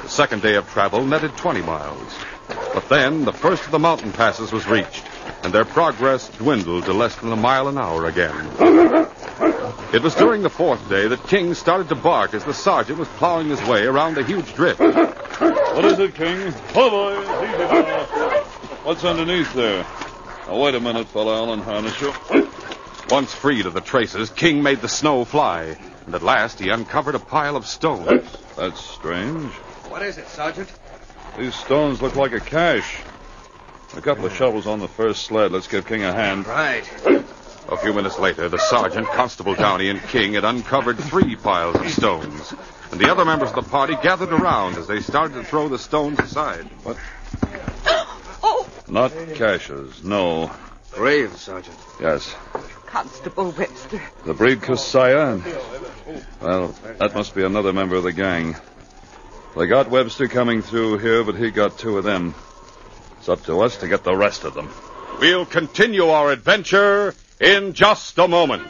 The 0.01 0.09
second 0.09 0.41
day 0.41 0.55
of 0.55 0.67
travel 0.71 1.05
netted 1.05 1.37
20 1.37 1.61
miles. 1.61 2.17
But 2.73 2.89
then 2.89 3.25
the 3.25 3.33
first 3.33 3.65
of 3.65 3.71
the 3.71 3.77
mountain 3.77 4.11
passes 4.11 4.51
was 4.51 4.65
reached, 4.65 5.03
and 5.43 5.53
their 5.53 5.65
progress 5.65 6.29
dwindled 6.29 6.85
to 6.85 6.93
less 6.93 7.15
than 7.17 7.31
a 7.31 7.35
mile 7.35 7.67
an 7.67 7.77
hour 7.77 8.07
again. 8.07 8.33
It 9.93 10.01
was 10.01 10.15
during 10.15 10.41
the 10.41 10.49
fourth 10.49 10.89
day 10.89 11.07
that 11.07 11.27
King 11.27 11.53
started 11.53 11.89
to 11.89 11.95
bark 11.95 12.33
as 12.33 12.43
the 12.43 12.55
sergeant 12.55 12.97
was 12.97 13.07
plowing 13.09 13.49
his 13.49 13.63
way 13.69 13.85
around 13.85 14.15
the 14.15 14.23
huge 14.23 14.55
drift. 14.55 14.81
What 15.77 15.85
is 15.85 15.99
it, 15.99 16.15
King? 16.15 16.51
Oh, 16.73 16.89
boys, 16.89 17.23
easy 17.23 17.67
now. 17.67 18.43
What's 18.83 19.03
underneath 19.03 19.53
there? 19.53 19.85
Now, 20.47 20.59
wait 20.59 20.73
a 20.73 20.79
minute, 20.79 21.07
fella. 21.09 21.35
I'll 21.35 21.53
unharness 21.53 22.01
you. 22.01 22.11
Once 23.11 23.31
freed 23.35 23.67
of 23.67 23.75
the 23.75 23.81
traces, 23.81 24.31
King 24.31 24.63
made 24.63 24.81
the 24.81 24.89
snow 24.89 25.23
fly, 25.23 25.77
and 26.07 26.15
at 26.15 26.23
last 26.23 26.59
he 26.59 26.69
uncovered 26.69 27.13
a 27.13 27.19
pile 27.19 27.55
of 27.55 27.67
stones. 27.67 28.27
That's 28.55 28.81
strange. 28.81 29.51
What 29.87 30.01
is 30.01 30.17
it, 30.17 30.27
Sergeant? 30.29 30.73
These 31.37 31.53
stones 31.53 32.01
look 32.01 32.15
like 32.15 32.31
a 32.31 32.39
cache. 32.39 32.97
A 33.95 34.01
couple 34.01 34.25
of 34.25 34.35
shovels 34.35 34.65
on 34.65 34.79
the 34.79 34.87
first 34.87 35.25
sled. 35.25 35.51
Let's 35.51 35.67
give 35.67 35.85
King 35.85 36.03
a 36.03 36.11
hand. 36.11 36.47
Right. 36.47 36.89
A 37.69 37.77
few 37.77 37.93
minutes 37.93 38.17
later, 38.17 38.49
the 38.49 38.57
sergeant, 38.57 39.05
Constable 39.09 39.53
Downey, 39.53 39.89
and 39.89 40.01
King 40.01 40.33
had 40.33 40.43
uncovered 40.43 40.97
three 40.97 41.35
piles 41.35 41.75
of 41.75 41.87
stones, 41.91 42.55
and 42.91 42.99
the 42.99 43.11
other 43.11 43.25
members 43.25 43.49
of 43.49 43.55
the 43.55 43.69
party 43.69 43.95
gathered 44.01 44.31
around 44.31 44.77
as 44.77 44.87
they 44.87 44.99
started 45.01 45.33
to 45.35 45.43
throw 45.43 45.67
the 45.67 45.79
stones 45.79 46.19
aside. 46.19 46.65
What? 46.83 46.97
Oh, 48.43 48.69
Not 48.87 49.11
caches, 49.33 50.03
no. 50.03 50.51
Graves, 50.91 51.41
Sergeant. 51.41 51.75
Yes. 51.99 52.33
Constable 52.85 53.51
Webster. 53.51 54.01
The 54.25 54.33
breed 54.35 54.59
Kasaya. 54.61 55.33
and- 55.33 56.25
Well, 56.39 56.67
that 56.99 57.13
must 57.15 57.33
be 57.35 57.43
another 57.43 57.73
member 57.73 57.95
of 57.95 58.03
the 58.03 58.13
gang. 58.13 58.55
They 59.57 59.65
got 59.65 59.89
Webster 59.89 60.27
coming 60.27 60.61
through 60.61 60.99
here, 60.99 61.23
but 61.23 61.35
he 61.35 61.49
got 61.51 61.79
two 61.79 61.97
of 61.97 62.03
them. 62.03 62.35
It's 63.17 63.27
up 63.27 63.43
to 63.45 63.59
us 63.61 63.77
to 63.77 63.87
get 63.87 64.03
the 64.03 64.15
rest 64.15 64.43
of 64.43 64.53
them. 64.53 64.69
We'll 65.19 65.45
continue 65.47 66.07
our 66.09 66.31
adventure 66.31 67.15
in 67.39 67.73
just 67.73 68.17
a 68.19 68.27
moment. 68.27 68.67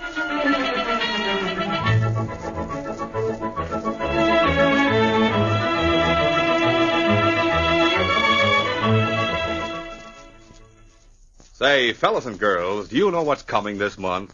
Say, 11.58 11.94
fellas 11.94 12.28
and 12.28 12.38
girls, 12.38 12.90
do 12.90 12.98
you 12.98 13.10
know 13.10 13.24
what's 13.24 13.42
coming 13.42 13.80
this 13.80 13.98
month? 13.98 14.32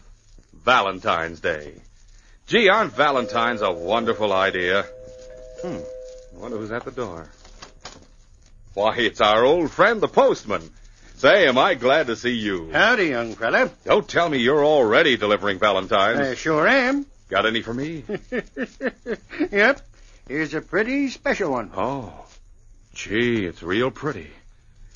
Valentine's 0.62 1.40
Day. 1.40 1.72
Gee, 2.48 2.68
aren't 2.68 2.92
Valentines 2.92 3.62
a 3.62 3.72
wonderful 3.72 4.30
idea? 4.30 4.82
Hmm. 5.62 5.78
I 6.36 6.38
wonder 6.38 6.58
who's 6.58 6.70
at 6.70 6.84
the 6.84 6.90
door. 6.90 7.26
Why, 8.74 8.96
it's 8.98 9.22
our 9.22 9.42
old 9.42 9.70
friend, 9.70 10.02
the 10.02 10.08
postman. 10.08 10.68
Say, 11.16 11.48
am 11.48 11.56
I 11.56 11.76
glad 11.76 12.08
to 12.08 12.16
see 12.16 12.34
you. 12.34 12.70
Howdy, 12.70 13.06
young 13.06 13.34
fella. 13.36 13.70
Don't 13.86 14.06
tell 14.06 14.28
me 14.28 14.36
you're 14.36 14.66
already 14.66 15.16
delivering 15.16 15.58
Valentines. 15.58 16.20
I 16.20 16.34
sure 16.34 16.68
am. 16.68 17.06
Got 17.30 17.46
any 17.46 17.62
for 17.62 17.72
me? 17.72 18.04
yep. 19.50 19.80
Here's 20.28 20.52
a 20.52 20.60
pretty 20.60 21.08
special 21.08 21.52
one. 21.52 21.70
Oh, 21.74 22.26
gee, 22.92 23.46
it's 23.46 23.62
real 23.62 23.90
pretty. 23.90 24.28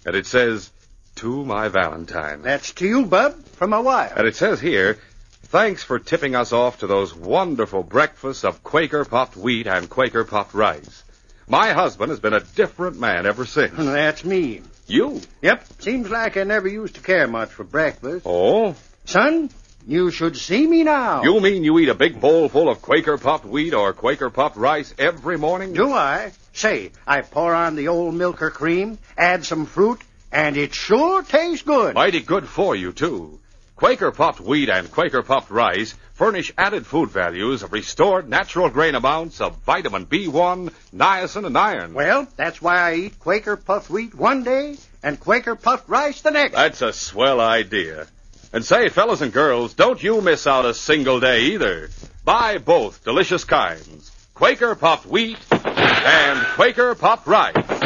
And 0.05 0.15
it 0.15 0.27
says, 0.27 0.71
to 1.19 1.45
my 1.45 1.67
Valentine. 1.67 2.43
That's 2.43 2.73
to 2.75 2.87
you, 2.87 3.05
Bub, 3.05 3.35
from 3.57 3.71
my 3.71 3.81
wife. 3.81 4.13
And 4.17 4.29
it 4.29 4.37
says 4.37 4.61
here, 4.61 4.99
thanks 5.43 5.83
for 5.83 5.99
tipping 5.99 6.37
us 6.37 6.53
off 6.53 6.79
to 6.79 6.87
those 6.87 7.13
wonderful 7.13 7.83
breakfasts 7.83 8.45
of 8.45 8.63
Quaker 8.63 9.05
puffed 9.05 9.37
wheat 9.37 9.67
and 9.67 9.91
Quaker 9.91 10.23
puffed 10.25 10.55
rice. 10.55 11.03
My 11.49 11.73
husband 11.73 12.11
has 12.11 12.21
been 12.21 12.35
a 12.35 12.41
different 12.41 13.01
man 13.01 13.27
ever 13.27 13.47
since. 13.47 13.75
That's 13.77 14.25
me. 14.25 14.63
You? 14.87 15.21
Yep. 15.43 15.65
Seems 15.81 16.09
like 16.09 16.37
I 16.37 16.45
never 16.45 16.69
used 16.69 16.95
to 16.95 17.01
care 17.01 17.27
much 17.27 17.51
for 17.51 17.65
breakfast. 17.65 18.25
Oh? 18.25 18.77
Son, 19.05 19.51
you 19.89 20.13
should 20.13 20.37
see 20.37 20.65
me 20.69 20.85
now. 20.85 21.25
You 21.25 21.41
mean 21.41 21.65
you 21.65 21.81
eat 21.81 21.89
a 21.89 21.95
big 21.95 22.21
bowl 22.21 22.49
full 22.49 22.69
of 22.69 22.81
Quaker 22.81 23.19
puffed 23.19 23.45
wheat 23.45 23.75
or 23.75 23.93
Quaker 23.93 24.31
puffed 24.31 24.57
rice 24.57 24.95
every 24.97 25.37
morning? 25.37 25.73
Do 25.73 25.93
I? 25.93 26.31
Say, 26.53 26.93
I 27.09 27.23
pour 27.23 27.53
on 27.53 27.75
the 27.75 27.89
old 27.89 28.15
milk 28.15 28.41
or 28.41 28.51
cream, 28.51 28.99
add 29.17 29.45
some 29.45 29.67
fruit, 29.67 30.01
and 30.33 30.57
it 30.57 30.75
sure 30.75 31.23
tastes 31.23 31.63
good. 31.63 31.95
Mighty 31.95 32.21
good 32.21 32.49
for 32.49 32.75
you, 32.75 32.93
too. 32.93 33.41
Quaker 33.79 34.11
puffed 34.11 34.41
wheat 34.41 34.69
and 34.69 34.91
Quaker 34.91 35.23
puffed 35.23 35.51
rice 35.51 35.95
furnish 36.15 36.53
added 36.59 36.85
food 36.85 37.11
values 37.11 37.63
of 37.63 37.73
restored 37.73 38.29
natural 38.29 38.69
grain 38.71 38.97
amounts 38.97 39.41
of 39.41 39.57
vitamin 39.59 40.05
B1, 40.05 40.73
niacin, 40.93 41.47
and 41.47 41.57
iron. 41.57 41.95
Well, 41.95 42.27
that's 42.35 42.61
why 42.61 42.77
I 42.77 42.95
eat 42.95 43.21
Quaker 43.21 43.57
puffed 43.57 43.89
wheat 43.89 44.17
one 44.17 44.43
day 44.43 44.77
and 45.05 45.21
Quaker 45.21 45.55
puffed 45.55 45.89
rice 45.89 46.23
the 46.23 46.33
next. 46.33 46.57
That's 46.57 46.83
a 46.83 46.93
swell 46.93 47.41
idea. 47.41 48.09
And 48.53 48.65
say, 48.65 48.89
fellas 48.89 49.21
and 49.21 49.33
girls, 49.33 49.75
don't 49.75 50.03
you 50.03 50.21
miss 50.23 50.49
out 50.49 50.65
a 50.65 50.75
single 50.75 51.21
day 51.21 51.43
either. 51.53 51.91
Buy 52.25 52.59
both 52.59 53.05
delicious 53.05 53.45
kinds. 53.45 54.11
Quaker 54.35 54.75
puffed 54.75 55.07
wheat 55.07 55.39
and 55.53 56.47
Quaker 56.57 56.97
puffed 56.97 57.29
rice. 57.29 57.78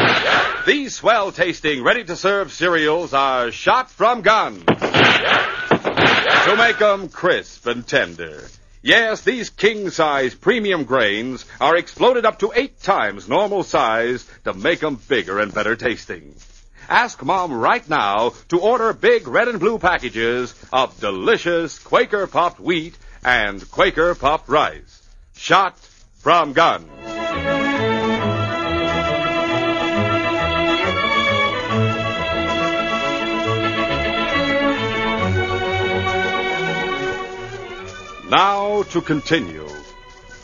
These 0.66 0.94
swell 0.94 1.32
tasting, 1.32 1.82
ready 1.82 2.04
to 2.04 2.16
serve 2.16 2.52
cereals 2.52 3.12
are 3.12 3.50
shot 3.50 3.90
from 3.90 4.22
guns. 4.22 4.64
To 4.64 6.54
make 6.56 6.80
'em 6.80 7.08
crisp 7.08 7.66
and 7.66 7.86
tender. 7.86 8.48
Yes, 8.80 9.22
these 9.22 9.50
king 9.50 9.90
size 9.90 10.34
premium 10.34 10.84
grains 10.84 11.44
are 11.60 11.76
exploded 11.76 12.26
up 12.26 12.40
to 12.40 12.52
eight 12.54 12.82
times 12.82 13.28
normal 13.28 13.62
size 13.62 14.24
to 14.44 14.52
make 14.52 14.82
'em 14.82 14.96
bigger 15.08 15.38
and 15.38 15.54
better 15.54 15.76
tasting. 15.76 16.34
Ask 16.88 17.22
Mom 17.22 17.52
right 17.52 17.88
now 17.88 18.34
to 18.48 18.58
order 18.58 18.92
big 18.92 19.28
red 19.28 19.48
and 19.48 19.60
blue 19.60 19.78
packages 19.78 20.54
of 20.72 20.98
delicious 21.00 21.78
Quaker 21.78 22.26
puffed 22.26 22.58
wheat 22.58 22.96
and 23.24 23.68
Quaker 23.70 24.14
puffed 24.16 24.48
rice. 24.48 25.02
Shot 25.36 25.76
from 26.20 26.52
guns. 26.52 27.21
Now 38.32 38.82
to 38.84 39.02
continue. 39.02 39.68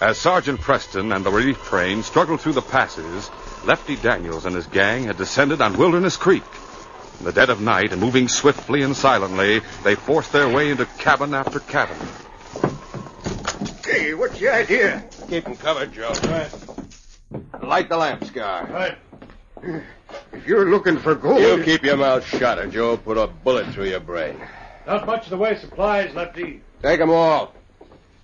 As 0.02 0.18
Sergeant 0.18 0.60
Preston 0.60 1.10
and 1.10 1.24
the 1.24 1.30
relief 1.30 1.64
train 1.64 2.02
struggled 2.02 2.42
through 2.42 2.52
the 2.52 2.60
passes, 2.60 3.30
Lefty 3.64 3.96
Daniels 3.96 4.44
and 4.44 4.54
his 4.54 4.66
gang 4.66 5.04
had 5.04 5.16
descended 5.16 5.62
on 5.62 5.78
Wilderness 5.78 6.18
Creek. 6.18 6.44
In 7.18 7.24
the 7.24 7.32
dead 7.32 7.48
of 7.48 7.62
night 7.62 7.92
and 7.92 7.98
moving 7.98 8.28
swiftly 8.28 8.82
and 8.82 8.94
silently, 8.94 9.62
they 9.84 9.94
forced 9.94 10.32
their 10.32 10.50
way 10.50 10.70
into 10.70 10.84
cabin 10.98 11.32
after 11.32 11.60
cabin. 11.60 11.96
Hey, 13.82 14.12
what's 14.12 14.38
your 14.38 14.52
idea? 14.52 15.02
Keep 15.30 15.46
'em 15.46 15.56
covered, 15.56 15.90
Joe. 15.94 16.12
Right. 16.24 16.50
Light 17.62 17.88
the 17.88 17.96
lamps, 17.96 18.28
Guy. 18.28 18.66
Right. 18.70 19.82
If 20.34 20.46
you're 20.46 20.70
looking 20.70 20.98
for 20.98 21.14
gold. 21.14 21.40
You 21.40 21.62
keep 21.64 21.84
your 21.84 21.96
mouth 21.96 22.26
shut, 22.26 22.58
or 22.58 22.66
Joe 22.66 22.90
will 22.90 22.98
put 22.98 23.16
a 23.16 23.28
bullet 23.28 23.72
through 23.72 23.86
your 23.86 24.00
brain. 24.00 24.38
Not 24.86 25.06
much 25.06 25.24
in 25.24 25.30
the 25.30 25.38
way 25.38 25.52
of 25.52 25.60
supplies, 25.60 26.14
Lefty. 26.14 26.60
Take 26.82 27.00
'em 27.00 27.08
all. 27.08 27.54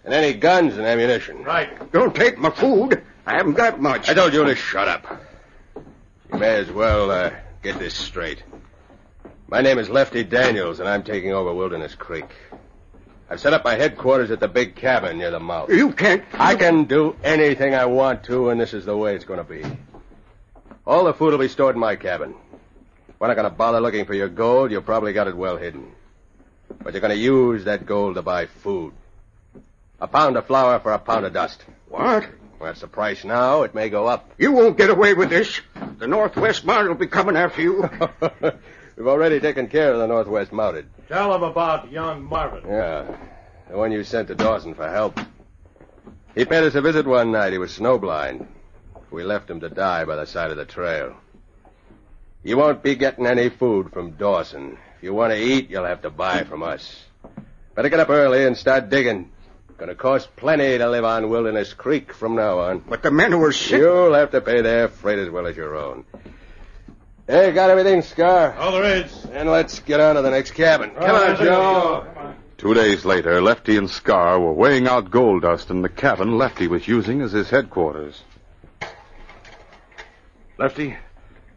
And 0.04 0.12
any 0.12 0.34
guns 0.34 0.76
and 0.76 0.86
ammunition. 0.86 1.44
Right. 1.44 1.90
Don't 1.92 2.14
take 2.14 2.36
my 2.38 2.50
food. 2.50 3.02
I 3.26 3.36
haven't 3.36 3.54
got 3.54 3.80
much. 3.80 4.08
I 4.08 4.14
told 4.14 4.34
you 4.34 4.44
to 4.44 4.54
shut 4.54 4.86
up. 4.86 5.22
You 6.30 6.38
may 6.38 6.56
as 6.56 6.70
well 6.70 7.10
uh, 7.10 7.30
get 7.62 7.78
this 7.78 7.94
straight. 7.94 8.42
My 9.48 9.62
name 9.62 9.78
is 9.78 9.88
Lefty 9.88 10.24
Daniels, 10.24 10.80
and 10.80 10.88
I'm 10.88 11.04
taking 11.04 11.32
over 11.32 11.54
Wilderness 11.54 11.94
Creek. 11.94 12.28
I've 13.30 13.40
set 13.40 13.54
up 13.54 13.64
my 13.64 13.76
headquarters 13.76 14.30
at 14.30 14.40
the 14.40 14.48
big 14.48 14.74
cabin 14.74 15.16
near 15.16 15.30
the 15.30 15.40
mouth. 15.40 15.70
You 15.70 15.92
can't. 15.92 16.22
I 16.34 16.56
can 16.56 16.84
do 16.84 17.16
anything 17.24 17.74
I 17.74 17.86
want 17.86 18.24
to, 18.24 18.50
and 18.50 18.60
this 18.60 18.74
is 18.74 18.84
the 18.84 18.96
way 18.96 19.14
it's 19.14 19.24
going 19.24 19.38
to 19.38 19.44
be. 19.44 19.62
All 20.86 21.04
the 21.04 21.14
food 21.14 21.30
will 21.32 21.38
be 21.38 21.48
stored 21.48 21.76
in 21.76 21.80
my 21.80 21.96
cabin. 21.96 22.34
We're 23.18 23.28
not 23.28 23.36
going 23.36 23.50
to 23.50 23.56
bother 23.56 23.80
looking 23.80 24.04
for 24.04 24.12
your 24.12 24.28
gold. 24.28 24.70
You've 24.70 24.84
probably 24.84 25.14
got 25.14 25.28
it 25.28 25.36
well 25.36 25.56
hidden. 25.56 25.92
But 26.82 26.92
you're 26.92 27.00
going 27.00 27.14
to 27.14 27.18
use 27.18 27.64
that 27.64 27.86
gold 27.86 28.16
to 28.16 28.22
buy 28.22 28.46
food. 28.46 28.92
A 30.00 30.08
pound 30.08 30.36
of 30.36 30.46
flour 30.46 30.80
for 30.80 30.92
a 30.92 30.98
pound 30.98 31.24
of 31.24 31.32
dust. 31.32 31.64
What? 31.88 32.28
That's 32.60 32.80
the 32.80 32.88
price 32.88 33.24
now. 33.24 33.62
It 33.62 33.74
may 33.74 33.90
go 33.90 34.06
up. 34.06 34.30
You 34.38 34.52
won't 34.52 34.78
get 34.78 34.90
away 34.90 35.14
with 35.14 35.30
this. 35.30 35.60
The 35.98 36.06
Northwest 36.06 36.64
Mounted 36.64 36.88
will 36.88 36.96
be 36.96 37.06
coming 37.06 37.36
after 37.36 37.62
you. 37.62 37.88
We've 38.96 39.06
already 39.06 39.40
taken 39.40 39.68
care 39.68 39.92
of 39.92 39.98
the 39.98 40.06
Northwest 40.06 40.52
Mounted. 40.52 40.86
Tell 41.08 41.32
them 41.32 41.42
about 41.42 41.90
young 41.90 42.24
Marvin. 42.24 42.62
Yeah. 42.66 43.16
The 43.68 43.76
one 43.76 43.92
you 43.92 44.02
sent 44.04 44.28
to 44.28 44.34
Dawson 44.34 44.74
for 44.74 44.88
help. 44.88 45.18
He 46.34 46.44
paid 46.44 46.64
us 46.64 46.74
a 46.74 46.80
visit 46.80 47.06
one 47.06 47.32
night. 47.32 47.52
He 47.52 47.58
was 47.58 47.76
snowblind. 47.76 48.46
We 49.10 49.22
left 49.22 49.48
him 49.48 49.60
to 49.60 49.68
die 49.68 50.04
by 50.04 50.16
the 50.16 50.26
side 50.26 50.50
of 50.50 50.56
the 50.56 50.64
trail. 50.64 51.14
You 52.42 52.56
won't 52.56 52.82
be 52.82 52.94
getting 52.94 53.26
any 53.26 53.48
food 53.48 53.92
from 53.92 54.12
Dawson. 54.12 54.78
If 54.96 55.02
you 55.02 55.14
want 55.14 55.32
to 55.32 55.40
eat, 55.40 55.70
you'll 55.70 55.84
have 55.84 56.02
to 56.02 56.10
buy 56.10 56.44
from 56.44 56.62
us. 56.62 57.04
Better 57.74 57.88
get 57.88 58.00
up 58.00 58.10
early 58.10 58.44
and 58.44 58.56
start 58.56 58.90
digging. 58.90 59.30
Gonna 59.76 59.94
cost 59.96 60.34
plenty 60.36 60.78
to 60.78 60.88
live 60.88 61.04
on 61.04 61.28
Wilderness 61.28 61.72
Creek 61.72 62.12
from 62.12 62.36
now 62.36 62.60
on. 62.60 62.78
But 62.78 63.02
the 63.02 63.10
men 63.10 63.32
who 63.32 63.38
were 63.38 63.52
sick. 63.52 63.80
You'll 63.80 64.14
have 64.14 64.30
to 64.30 64.40
pay 64.40 64.60
their 64.60 64.88
freight 64.88 65.18
as 65.18 65.28
well 65.30 65.46
as 65.46 65.56
your 65.56 65.74
own. 65.76 66.04
Hey, 67.26 67.50
got 67.52 67.70
everything, 67.70 68.02
Scar? 68.02 68.54
All 68.54 68.72
there 68.72 69.04
is. 69.04 69.24
And 69.32 69.50
let's 69.50 69.80
get 69.80 69.98
on 69.98 70.14
to 70.14 70.22
the 70.22 70.30
next 70.30 70.52
cabin. 70.52 70.90
Come 70.90 71.10
on, 71.10 71.36
Joe. 71.36 72.34
Two 72.56 72.74
days 72.74 73.04
later, 73.04 73.42
Lefty 73.42 73.76
and 73.76 73.90
Scar 73.90 74.38
were 74.38 74.52
weighing 74.52 74.86
out 74.86 75.10
gold 75.10 75.42
dust 75.42 75.70
in 75.70 75.82
the 75.82 75.88
cabin 75.88 76.38
Lefty 76.38 76.68
was 76.68 76.86
using 76.86 77.20
as 77.20 77.32
his 77.32 77.50
headquarters. 77.50 78.22
Lefty, 80.56 80.96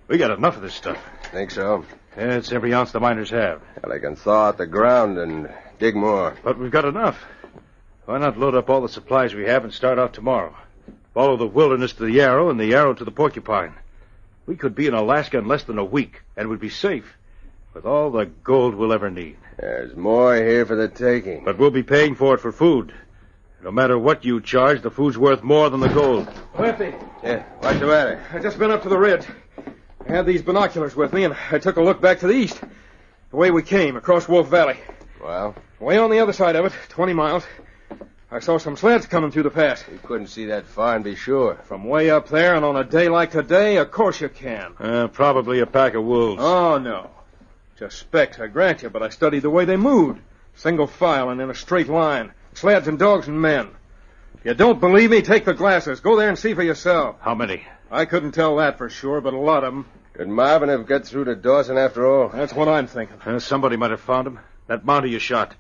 we 0.08 0.18
got 0.18 0.32
enough 0.32 0.56
of 0.56 0.64
this 0.64 0.74
stuff. 0.74 0.98
Think 1.32 1.52
so? 1.52 1.86
Yeah, 2.18 2.38
it's 2.38 2.52
every 2.52 2.74
ounce 2.74 2.94
the 2.94 3.00
miners 3.00 3.30
have. 3.30 3.62
Well, 3.84 3.94
they 3.94 4.00
can 4.00 4.16
thaw 4.16 4.48
out 4.48 4.58
the 4.58 4.66
ground 4.66 5.20
and 5.20 5.54
dig 5.78 5.96
more. 5.96 6.36
But 6.44 6.58
we've 6.58 6.72
got 6.72 6.86
enough. 6.86 7.24
Why 8.08 8.20
not 8.20 8.40
load 8.40 8.56
up 8.56 8.70
all 8.70 8.80
the 8.80 8.88
supplies 8.88 9.34
we 9.36 9.48
have 9.48 9.66
and 9.66 9.74
start 9.74 10.00
out 10.00 10.14
tomorrow? 10.14 10.56
Follow 11.14 11.36
the 11.36 11.46
wilderness 11.46 11.92
to 11.92 12.04
the 12.06 12.12
Yarrow 12.14 12.50
and 12.50 12.58
the 12.58 12.68
Yarrow 12.68 12.94
to 12.94 13.04
the 13.04 13.12
Porcupine. 13.12 13.74
We 14.46 14.56
could 14.56 14.76
be 14.76 14.88
in 14.88 14.94
Alaska 14.94 15.40
in 15.40 15.46
less 15.46 15.66
than 15.66 15.78
a 15.78 15.84
week, 15.84 16.22
and 16.38 16.48
we'd 16.48 16.62
be 16.62 16.70
safe. 16.70 17.18
With 17.74 17.86
all 17.86 18.10
the 18.10 18.28
gold 18.28 18.76
we'll 18.76 18.94
ever 18.94 19.12
need. 19.12 19.36
There's 19.58 19.94
more 19.98 20.34
here 20.38 20.66
for 20.66 20.78
the 20.78 20.88
taking. 20.88 21.44
But 21.44 21.58
we'll 21.58 21.70
be 21.70 21.84
paying 21.84 22.16
for 22.16 22.34
it 22.36 22.40
for 22.40 22.54
food. 22.54 22.94
No 23.62 23.72
matter 23.74 24.00
what 24.00 24.24
you 24.24 24.40
charge, 24.40 24.82
the 24.82 24.90
food's 24.90 25.18
worth 25.18 25.44
more 25.44 25.70
than 25.70 25.82
the 25.82 25.90
gold. 25.90 26.30
Lefty, 26.58 26.94
Yeah, 27.22 27.44
what's 27.60 27.82
the 27.82 27.88
matter? 27.88 28.24
I 28.32 28.40
just 28.40 28.58
been 28.58 28.72
up 28.72 28.84
to 28.84 28.90
the 28.90 28.98
ridge. 28.98 29.26
I 30.08 30.14
had 30.14 30.26
these 30.26 30.42
binoculars 30.42 30.96
with 30.96 31.12
me, 31.12 31.26
and 31.26 31.36
I 31.52 31.60
took 31.60 31.76
a 31.76 31.82
look 31.84 32.00
back 32.00 32.20
to 32.20 32.28
the 32.28 32.36
east. 32.36 32.58
The 33.32 33.36
way 33.36 33.52
we 33.52 33.64
came, 33.64 33.98
across 33.98 34.30
Wolf 34.30 34.48
Valley. 34.48 34.78
Well, 35.22 35.56
Way 35.82 35.98
on 35.98 36.10
the 36.10 36.20
other 36.20 36.32
side 36.32 36.56
of 36.56 36.64
it, 36.64 36.74
20 36.88 37.12
miles, 37.12 37.44
I 38.30 38.40
saw 38.40 38.58
some 38.58 38.76
sleds 38.76 39.06
coming 39.06 39.32
through 39.32 39.44
the 39.44 39.50
pass. 39.50 39.86
you 39.90 40.00
couldn't 40.04 40.28
see 40.28 40.48
that 40.48 40.66
far 40.66 40.96
and 40.96 41.04
be 41.04 41.16
sure. 41.16 41.56
From 41.64 41.86
way 41.86 42.10
up 42.10 42.28
there, 42.28 42.56
and 42.56 42.66
on 42.66 42.76
a 42.76 42.84
day 42.84 43.08
like 43.08 43.32
today, 43.32 43.78
of 43.78 43.90
course 43.90 44.20
you 44.20 44.28
can. 44.28 44.74
Uh, 44.80 45.08
probably 45.08 45.62
a 45.62 45.66
pack 45.66 45.94
of 45.94 46.04
wolves. 46.04 46.42
Oh, 46.44 46.78
no. 46.78 47.10
Just 47.80 48.00
specks, 48.00 48.38
I 48.38 48.48
grant 48.48 48.84
you, 48.84 48.90
but 48.90 49.02
I 49.02 49.10
studied 49.10 49.44
the 49.44 49.50
way 49.50 49.64
they 49.64 49.78
moved. 49.78 50.20
Single 50.56 50.88
file 50.88 51.30
and 51.30 51.40
in 51.40 51.50
a 51.50 51.56
straight 51.56 51.88
line. 51.88 52.34
Sleds 52.54 52.90
and 52.90 53.00
dogs 53.00 53.30
and 53.30 53.42
men. 53.42 53.70
If 54.40 54.46
you 54.46 54.54
don't 54.56 54.82
believe 54.82 55.12
me, 55.12 55.22
take 55.22 55.46
the 55.46 55.54
glasses. 55.54 56.02
Go 56.02 56.18
there 56.18 56.28
and 56.28 56.38
see 56.38 56.54
for 56.54 56.64
yourself. 56.64 57.16
How 57.22 57.34
many? 57.34 57.66
I 57.90 58.04
couldn't 58.04 58.34
tell 58.34 58.58
that 58.58 58.78
for 58.78 58.90
sure, 58.90 59.22
but 59.22 59.36
a 59.36 59.40
lot 59.40 59.64
of 59.64 59.74
them. 59.74 59.86
Could 60.12 60.28
Marvin 60.28 60.68
have 60.68 60.86
got 60.86 61.06
through 61.06 61.26
to 61.26 61.36
Dawson 61.36 61.78
after 61.78 62.06
all? 62.06 62.28
That's 62.28 62.54
what 62.54 62.68
I'm 62.68 62.88
thinking. 62.88 63.22
Uh, 63.26 63.40
somebody 63.40 63.78
might 63.78 63.92
have 63.92 64.02
found 64.02 64.28
him. 64.28 64.40
That 64.66 64.86
mountie 64.86 65.12
you 65.12 65.20
shot. 65.20 65.54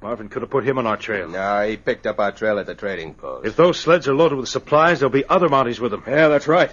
Marvin 0.00 0.28
could 0.28 0.42
have 0.42 0.50
put 0.50 0.64
him 0.64 0.78
on 0.78 0.86
our 0.86 0.96
trail. 0.96 1.28
No, 1.28 1.66
he 1.68 1.76
picked 1.76 2.06
up 2.06 2.20
our 2.20 2.30
trail 2.30 2.58
at 2.58 2.66
the 2.66 2.74
trading 2.74 3.14
post. 3.14 3.46
If 3.46 3.56
those 3.56 3.80
sleds 3.80 4.06
are 4.06 4.14
loaded 4.14 4.38
with 4.38 4.48
supplies, 4.48 5.00
there'll 5.00 5.12
be 5.12 5.24
other 5.28 5.48
mounties 5.48 5.80
with 5.80 5.90
them. 5.90 6.04
Yeah, 6.06 6.28
that's 6.28 6.46
right. 6.46 6.70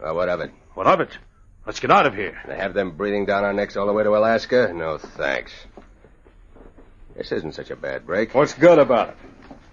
Well, 0.00 0.16
what 0.16 0.28
of 0.28 0.40
it? 0.40 0.50
What 0.74 0.86
of 0.86 1.00
it? 1.00 1.16
Let's 1.66 1.80
get 1.80 1.92
out 1.92 2.06
of 2.06 2.14
here. 2.14 2.36
To 2.46 2.54
have 2.54 2.74
them 2.74 2.96
breathing 2.96 3.26
down 3.26 3.44
our 3.44 3.52
necks 3.52 3.76
all 3.76 3.86
the 3.86 3.92
way 3.92 4.02
to 4.02 4.16
Alaska? 4.16 4.72
No, 4.74 4.98
thanks. 4.98 5.52
This 7.16 7.30
isn't 7.30 7.54
such 7.54 7.70
a 7.70 7.76
bad 7.76 8.06
break. 8.06 8.34
What's 8.34 8.54
good 8.54 8.78
about 8.80 9.10
it? 9.10 9.16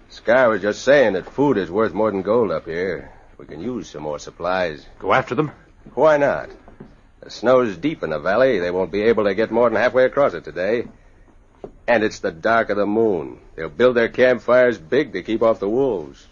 Sky 0.08 0.46
was 0.46 0.62
just 0.62 0.82
saying 0.82 1.14
that 1.14 1.32
food 1.32 1.58
is 1.58 1.70
worth 1.70 1.92
more 1.92 2.10
than 2.10 2.22
gold 2.22 2.52
up 2.52 2.66
here. 2.66 3.12
We 3.36 3.46
can 3.46 3.60
use 3.60 3.90
some 3.90 4.02
more 4.02 4.20
supplies. 4.20 4.86
Go 5.00 5.12
after 5.12 5.34
them? 5.34 5.50
Why 5.94 6.18
not? 6.18 6.50
The 7.20 7.30
snow's 7.30 7.76
deep 7.76 8.02
in 8.04 8.10
the 8.10 8.20
valley. 8.20 8.60
They 8.60 8.70
won't 8.70 8.92
be 8.92 9.02
able 9.02 9.24
to 9.24 9.34
get 9.34 9.50
more 9.50 9.68
than 9.68 9.80
halfway 9.80 10.04
across 10.04 10.34
it 10.34 10.44
today. 10.44 10.84
And 11.86 12.04
it's 12.04 12.20
the 12.20 12.30
dark 12.30 12.70
of 12.70 12.76
the 12.76 12.86
moon. 12.86 13.38
They'll 13.56 13.68
build 13.68 13.96
their 13.96 14.08
campfires 14.08 14.78
big 14.78 15.12
to 15.12 15.22
keep 15.22 15.42
off 15.42 15.60
the 15.60 15.68
wolves. 15.68 16.26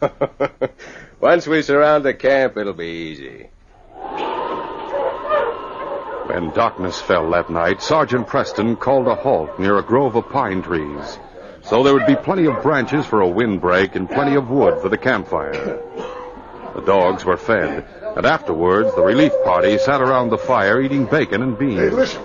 Once 1.20 1.46
we 1.46 1.62
surround 1.62 2.04
the 2.04 2.14
camp, 2.14 2.56
it'll 2.56 2.72
be 2.72 3.10
easy. 3.10 3.48
When 6.26 6.50
darkness 6.50 7.00
fell 7.00 7.30
that 7.30 7.50
night, 7.50 7.82
Sergeant 7.82 8.28
Preston 8.28 8.76
called 8.76 9.08
a 9.08 9.16
halt 9.16 9.58
near 9.58 9.78
a 9.78 9.82
grove 9.82 10.14
of 10.14 10.28
pine 10.28 10.62
trees. 10.62 11.18
So 11.62 11.82
there 11.82 11.92
would 11.92 12.06
be 12.06 12.16
plenty 12.16 12.46
of 12.46 12.62
branches 12.62 13.04
for 13.04 13.20
a 13.20 13.28
windbreak 13.28 13.96
and 13.96 14.08
plenty 14.08 14.36
of 14.36 14.48
wood 14.48 14.80
for 14.80 14.88
the 14.88 14.96
campfire. 14.96 15.80
The 16.74 16.82
dogs 16.82 17.24
were 17.24 17.36
fed, 17.36 17.84
and 18.16 18.24
afterwards 18.24 18.94
the 18.94 19.02
relief 19.02 19.32
party 19.44 19.76
sat 19.78 20.00
around 20.00 20.30
the 20.30 20.38
fire 20.38 20.80
eating 20.80 21.06
bacon 21.06 21.42
and 21.42 21.58
beans. 21.58 21.80
Hey, 21.80 21.90
listen. 21.90 22.22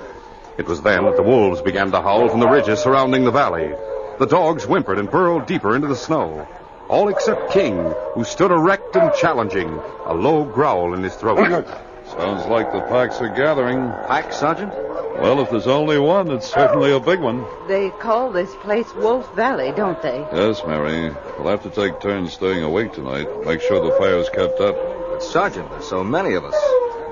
It 0.58 0.68
was 0.68 0.82
then 0.82 1.04
that 1.04 1.18
the 1.18 1.24
wolves 1.24 1.62
began 1.62 1.91
to 1.91 2.02
howl 2.02 2.30
from 2.30 2.39
the 2.39 2.48
ridges 2.48 2.80
surrounding 2.80 3.26
the 3.26 3.32
valley. 3.32 3.74
The 4.20 4.26
dogs 4.26 4.63
whimpered 4.63 5.00
and 5.00 5.12
burrowed 5.12 5.48
deeper 5.48 5.76
into 5.76 5.88
the 5.88 5.96
snow. 5.96 6.48
All 6.88 7.10
except 7.10 7.52
King, 7.52 7.94
who 8.13 8.24
stood 8.24 8.52
erect 8.52 8.96
and 8.96 9.13
challenging, 9.15 9.68
a 10.06 10.13
low 10.13 10.46
growl 10.46 10.94
in 10.94 11.04
his 11.04 11.15
throat. 11.15 11.38
Sounds 12.08 12.46
like 12.46 12.72
the 12.72 12.82
packs 12.82 13.20
are 13.20 13.36
gathering. 13.36 13.80
Pack, 14.08 14.32
Sergeant? 14.32 14.72
Well, 14.72 15.41
if 15.41 15.50
there's 15.50 15.68
only 15.68 15.98
one, 15.98 16.30
it's 16.32 16.48
certainly 16.48 16.91
a 16.91 17.00
big 17.00 17.20
one. 17.20 17.46
They 17.68 17.89
call 17.89 18.32
this 18.32 18.54
place 18.58 18.94
Wolf 18.94 19.34
Valley, 19.36 19.74
don't 19.76 20.02
they? 20.02 20.20
Yes, 20.34 20.62
Mary. 20.68 21.10
We'll 21.39 21.50
have 21.50 21.63
to 21.63 21.70
take 21.70 22.00
turns 22.00 22.34
staying 22.34 22.63
awake 22.63 22.94
tonight. 22.94 23.28
Make 23.46 23.62
sure 23.62 23.82
the 23.84 23.98
fire's 23.98 24.30
kept 24.30 24.60
up. 24.62 24.76
But, 25.10 25.24
Sergeant, 25.24 25.70
there's 25.72 25.88
so 25.88 26.04
many 26.04 26.36
of 26.36 26.46
us. 26.46 26.56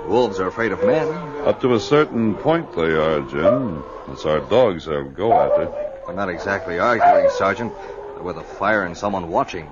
Wolves 0.07 0.39
are 0.39 0.47
afraid 0.47 0.71
of 0.71 0.83
men. 0.83 1.07
Up 1.47 1.61
to 1.61 1.75
a 1.75 1.79
certain 1.79 2.35
point 2.35 2.73
they 2.73 2.91
are, 2.91 3.21
Jim. 3.21 3.83
It's 4.09 4.25
our 4.25 4.41
dogs 4.41 4.85
they'll 4.85 5.09
go 5.09 5.31
after. 5.33 5.71
I'm 6.07 6.15
not 6.15 6.29
exactly 6.29 6.79
arguing, 6.79 7.29
Sergeant. 7.31 7.73
With 8.21 8.37
a 8.37 8.43
fire 8.43 8.83
and 8.83 8.95
someone 8.95 9.29
watching, 9.29 9.65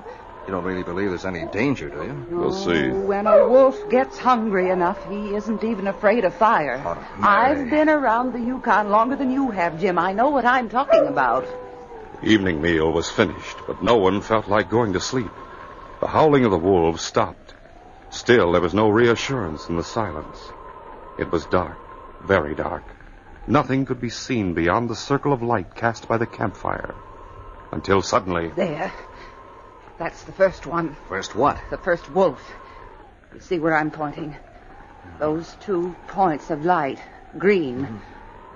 you 0.48 0.54
don't 0.54 0.63
really 0.63 0.84
believe 0.84 1.10
there's 1.10 1.26
any 1.26 1.46
danger, 1.46 1.89
do 1.89 2.04
you? 2.04 2.28
We'll 2.30 2.54
oh, 2.54 2.65
see. 2.65 2.89
When 2.89 3.28
a 3.28 3.48
wolf 3.48 3.89
gets 3.89 4.17
hungry 4.17 4.70
enough, 4.70 4.98
he 5.10 5.36
isn't 5.36 5.63
even 5.63 5.88
afraid 5.88 6.26
of 6.26 6.34
fire. 6.34 6.82
Oh, 6.84 7.08
I've 7.22 7.70
been 7.70 7.89
around 7.89 8.34
the 8.34 8.39
Yukon 8.39 8.89
longer 8.89 9.15
than 9.15 9.32
you 9.32 9.52
have, 9.52 9.80
Jim. 9.80 10.00
I 10.00 10.13
know 10.13 10.30
what 10.30 10.46
I'm 10.46 10.70
talking 10.70 11.08
about. 11.08 11.46
Evening 12.24 12.62
meal 12.62 12.91
was 12.91 13.10
finished, 13.10 13.58
but 13.67 13.84
no 13.84 13.98
one 13.98 14.22
felt 14.22 14.48
like 14.48 14.70
going 14.70 14.94
to 14.94 15.00
sleep. 15.00 15.32
The 16.00 16.08
howling 16.08 16.46
of 16.46 16.52
the 16.52 16.58
wolves 16.58 17.02
stopped. 17.02 17.41
Still, 18.12 18.52
there 18.52 18.62
was 18.62 18.74
no 18.74 18.89
reassurance 18.89 19.69
in 19.69 19.78
the 19.78 19.84
silence. 19.84 20.38
It 21.17 21.32
was 21.32 21.45
dark, 21.45 21.78
very 22.24 22.54
dark. 22.56 22.84
Nothing 23.47 23.86
could 23.86 24.00
be 24.02 24.10
seen 24.10 24.54
beyond 24.54 24.89
the 24.89 24.95
circle 24.95 25.34
of 25.34 25.41
light 25.41 25.74
cast 25.76 26.08
by 26.08 26.17
the 26.17 26.28
campfire. 26.28 26.93
Until 27.71 28.02
suddenly, 28.02 28.50
There. 28.50 28.91
That's 29.97 30.24
the 30.24 30.32
first 30.32 30.65
one. 30.65 30.95
First 31.08 31.36
what? 31.36 31.58
The 31.69 31.78
first 31.78 32.10
wolf. 32.12 32.41
You 33.34 33.39
see 33.39 33.60
where 33.60 33.78
I'm 33.78 33.91
pointing? 33.91 34.36
Those 35.19 35.56
two 35.62 35.95
points 36.08 36.50
of 36.50 36.65
light. 36.65 37.00
Green. 37.38 37.86
Mm-hmm. 37.86 37.97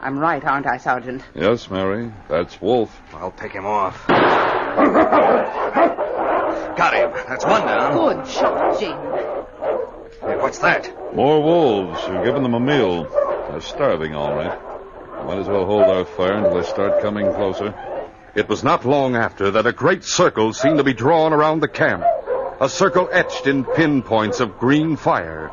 I'm 0.02 0.20
right, 0.20 0.44
aren't 0.44 0.68
I, 0.68 0.78
Sergeant? 0.78 1.24
Yes, 1.34 1.70
Mary. 1.70 2.12
That's 2.28 2.60
Wolf. 2.62 3.00
I'll 3.14 3.32
take 3.32 3.54
him 3.54 3.66
off. 3.66 4.06
Got 6.78 6.94
him. 6.94 7.12
That's 7.28 7.46
one 7.46 7.62
down. 7.62 7.94
Good 7.94 8.28
shot, 8.28 8.80
Jim. 8.80 9.35
Hey, 10.26 10.38
what's 10.38 10.58
that? 10.60 11.16
More 11.16 11.42
wolves. 11.42 12.02
We've 12.10 12.24
given 12.24 12.42
them 12.42 12.56
a 12.56 12.60
meal. 12.60 13.04
They're 13.04 13.62
starving, 13.62 14.16
all 14.16 14.36
right. 14.36 14.60
Might 15.26 15.38
as 15.38 15.48
well 15.48 15.66
hold 15.66 15.84
our 15.84 16.04
fire 16.04 16.34
until 16.34 16.56
they 16.56 16.68
start 16.68 17.04
coming 17.04 17.32
closer. 17.34 17.76
It 18.34 18.50
was 18.50 18.64
not 18.64 18.86
long 18.86 19.16
after 19.16 19.52
that 19.52 19.68
a 19.68 19.72
great 19.72 20.04
circle 20.04 20.52
seemed 20.52 20.80
to 20.80 20.84
be 20.84 20.94
drawn 20.94 21.32
around 21.32 21.60
the 21.60 21.68
camp. 21.68 22.04
A 22.60 22.68
circle 22.68 23.08
etched 23.12 23.46
in 23.46 23.66
pinpoints 23.66 24.40
of 24.40 24.58
green 24.58 24.96
fire. 24.96 25.52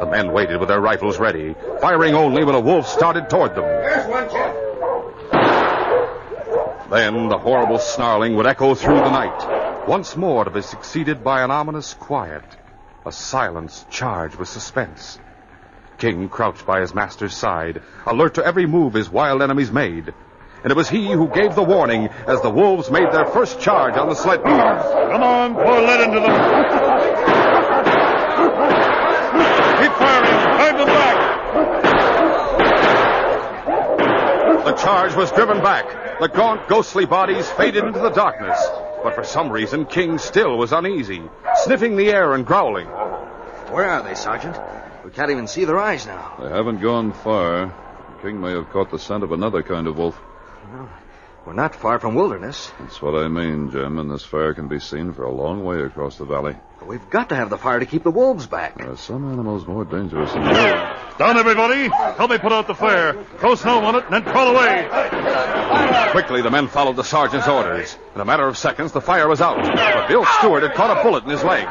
The 0.00 0.06
men 0.06 0.30
waited 0.32 0.60
with 0.60 0.68
their 0.68 0.80
rifles 0.80 1.18
ready, 1.18 1.54
firing 1.80 2.14
only 2.14 2.44
when 2.44 2.54
a 2.54 2.60
wolf 2.60 2.86
started 2.86 3.30
toward 3.30 3.54
them. 3.54 3.64
There's 3.64 4.08
one, 4.08 4.28
Jeff. 4.28 4.56
Then 6.90 7.28
the 7.28 7.38
horrible 7.38 7.78
snarling 7.78 8.36
would 8.36 8.46
echo 8.46 8.74
through 8.74 8.96
the 8.96 9.10
night, 9.10 9.88
once 9.88 10.18
more 10.18 10.44
to 10.44 10.50
be 10.50 10.60
succeeded 10.60 11.24
by 11.24 11.42
an 11.42 11.50
ominous 11.50 11.94
quiet, 11.94 12.44
a 13.04 13.12
silence 13.12 13.84
charged 13.90 14.36
with 14.36 14.48
suspense. 14.48 15.18
King 15.98 16.28
crouched 16.28 16.66
by 16.66 16.80
his 16.80 16.94
master's 16.94 17.36
side, 17.36 17.82
alert 18.06 18.34
to 18.34 18.44
every 18.44 18.66
move 18.66 18.94
his 18.94 19.10
wild 19.10 19.42
enemies 19.42 19.70
made. 19.70 20.12
And 20.62 20.70
it 20.70 20.76
was 20.76 20.88
he 20.88 21.10
who 21.10 21.28
gave 21.28 21.54
the 21.54 21.62
warning 21.62 22.08
as 22.26 22.40
the 22.40 22.50
wolves 22.50 22.90
made 22.90 23.10
their 23.12 23.26
first 23.26 23.60
charge 23.60 23.96
on 23.96 24.08
the 24.08 24.14
sled 24.14 24.42
cars. 24.42 24.82
Come 25.12 25.22
on, 25.22 25.54
pour 25.54 25.80
lead 25.80 26.00
into 26.00 26.20
them. 26.20 26.30
Keep 29.82 29.92
firing. 29.98 30.42
Drive 30.56 30.78
them 30.78 30.86
back. 30.86 31.18
The 34.64 34.72
charge 34.74 35.14
was 35.16 35.32
driven 35.32 35.60
back. 35.62 36.20
The 36.20 36.28
gaunt, 36.28 36.68
ghostly 36.68 37.06
bodies 37.06 37.50
faded 37.50 37.82
into 37.84 37.98
the 37.98 38.10
darkness. 38.10 38.58
But 39.02 39.16
for 39.16 39.24
some 39.24 39.50
reason, 39.50 39.86
King 39.86 40.18
still 40.18 40.56
was 40.56 40.72
uneasy, 40.72 41.22
sniffing 41.64 41.96
the 41.96 42.10
air 42.10 42.34
and 42.34 42.46
growling. 42.46 42.88
Oh, 42.88 43.24
where 43.70 43.88
are 43.88 44.02
they, 44.02 44.14
Sergeant? 44.14 44.56
We 45.04 45.10
can't 45.10 45.30
even 45.30 45.46
see 45.46 45.64
their 45.64 45.78
eyes 45.78 46.06
now. 46.06 46.36
They 46.40 46.48
haven't 46.48 46.80
gone 46.80 47.12
far. 47.12 47.74
King 48.22 48.40
may 48.40 48.52
have 48.52 48.70
caught 48.70 48.90
the 48.90 48.98
scent 48.98 49.24
of 49.24 49.32
another 49.32 49.62
kind 49.62 49.86
of 49.86 49.96
wolf. 49.96 50.18
We're 51.44 51.54
not 51.54 51.74
far 51.74 51.98
from 51.98 52.14
wilderness. 52.14 52.72
That's 52.78 53.02
what 53.02 53.16
I 53.16 53.26
mean, 53.26 53.70
Jim, 53.72 53.98
and 53.98 54.08
this 54.08 54.24
fire 54.24 54.54
can 54.54 54.68
be 54.68 54.78
seen 54.78 55.12
for 55.12 55.24
a 55.24 55.32
long 55.32 55.64
way 55.64 55.82
across 55.82 56.16
the 56.16 56.24
valley. 56.24 56.54
But 56.78 56.86
we've 56.86 57.10
got 57.10 57.30
to 57.30 57.34
have 57.34 57.50
the 57.50 57.58
fire 57.58 57.80
to 57.80 57.86
keep 57.86 58.04
the 58.04 58.12
wolves 58.12 58.46
back. 58.46 58.78
There 58.78 58.90
are 58.90 58.96
some 58.96 59.30
animals 59.30 59.66
more 59.66 59.84
dangerous 59.84 60.32
than 60.32 60.42
wolves. 60.42 61.18
Down, 61.18 61.36
everybody! 61.36 61.88
Help 61.88 62.30
me 62.30 62.38
put 62.38 62.52
out 62.52 62.68
the 62.68 62.76
fire. 62.76 63.24
Throw 63.38 63.56
snow 63.56 63.84
on 63.84 63.96
it, 63.96 64.04
and 64.04 64.14
then 64.14 64.22
crawl 64.22 64.54
away. 64.54 64.88
Quickly, 66.12 66.42
the 66.42 66.50
men 66.50 66.68
followed 66.68 66.94
the 66.96 67.04
sergeant's 67.04 67.48
orders. 67.48 67.98
In 68.14 68.20
a 68.20 68.24
matter 68.24 68.46
of 68.46 68.56
seconds, 68.56 68.92
the 68.92 69.00
fire 69.00 69.28
was 69.28 69.40
out. 69.40 69.56
But 69.56 70.08
Bill 70.08 70.24
Stewart 70.24 70.62
had 70.62 70.74
caught 70.74 70.96
a 70.96 71.02
bullet 71.02 71.24
in 71.24 71.30
his 71.30 71.42
leg. 71.42 71.66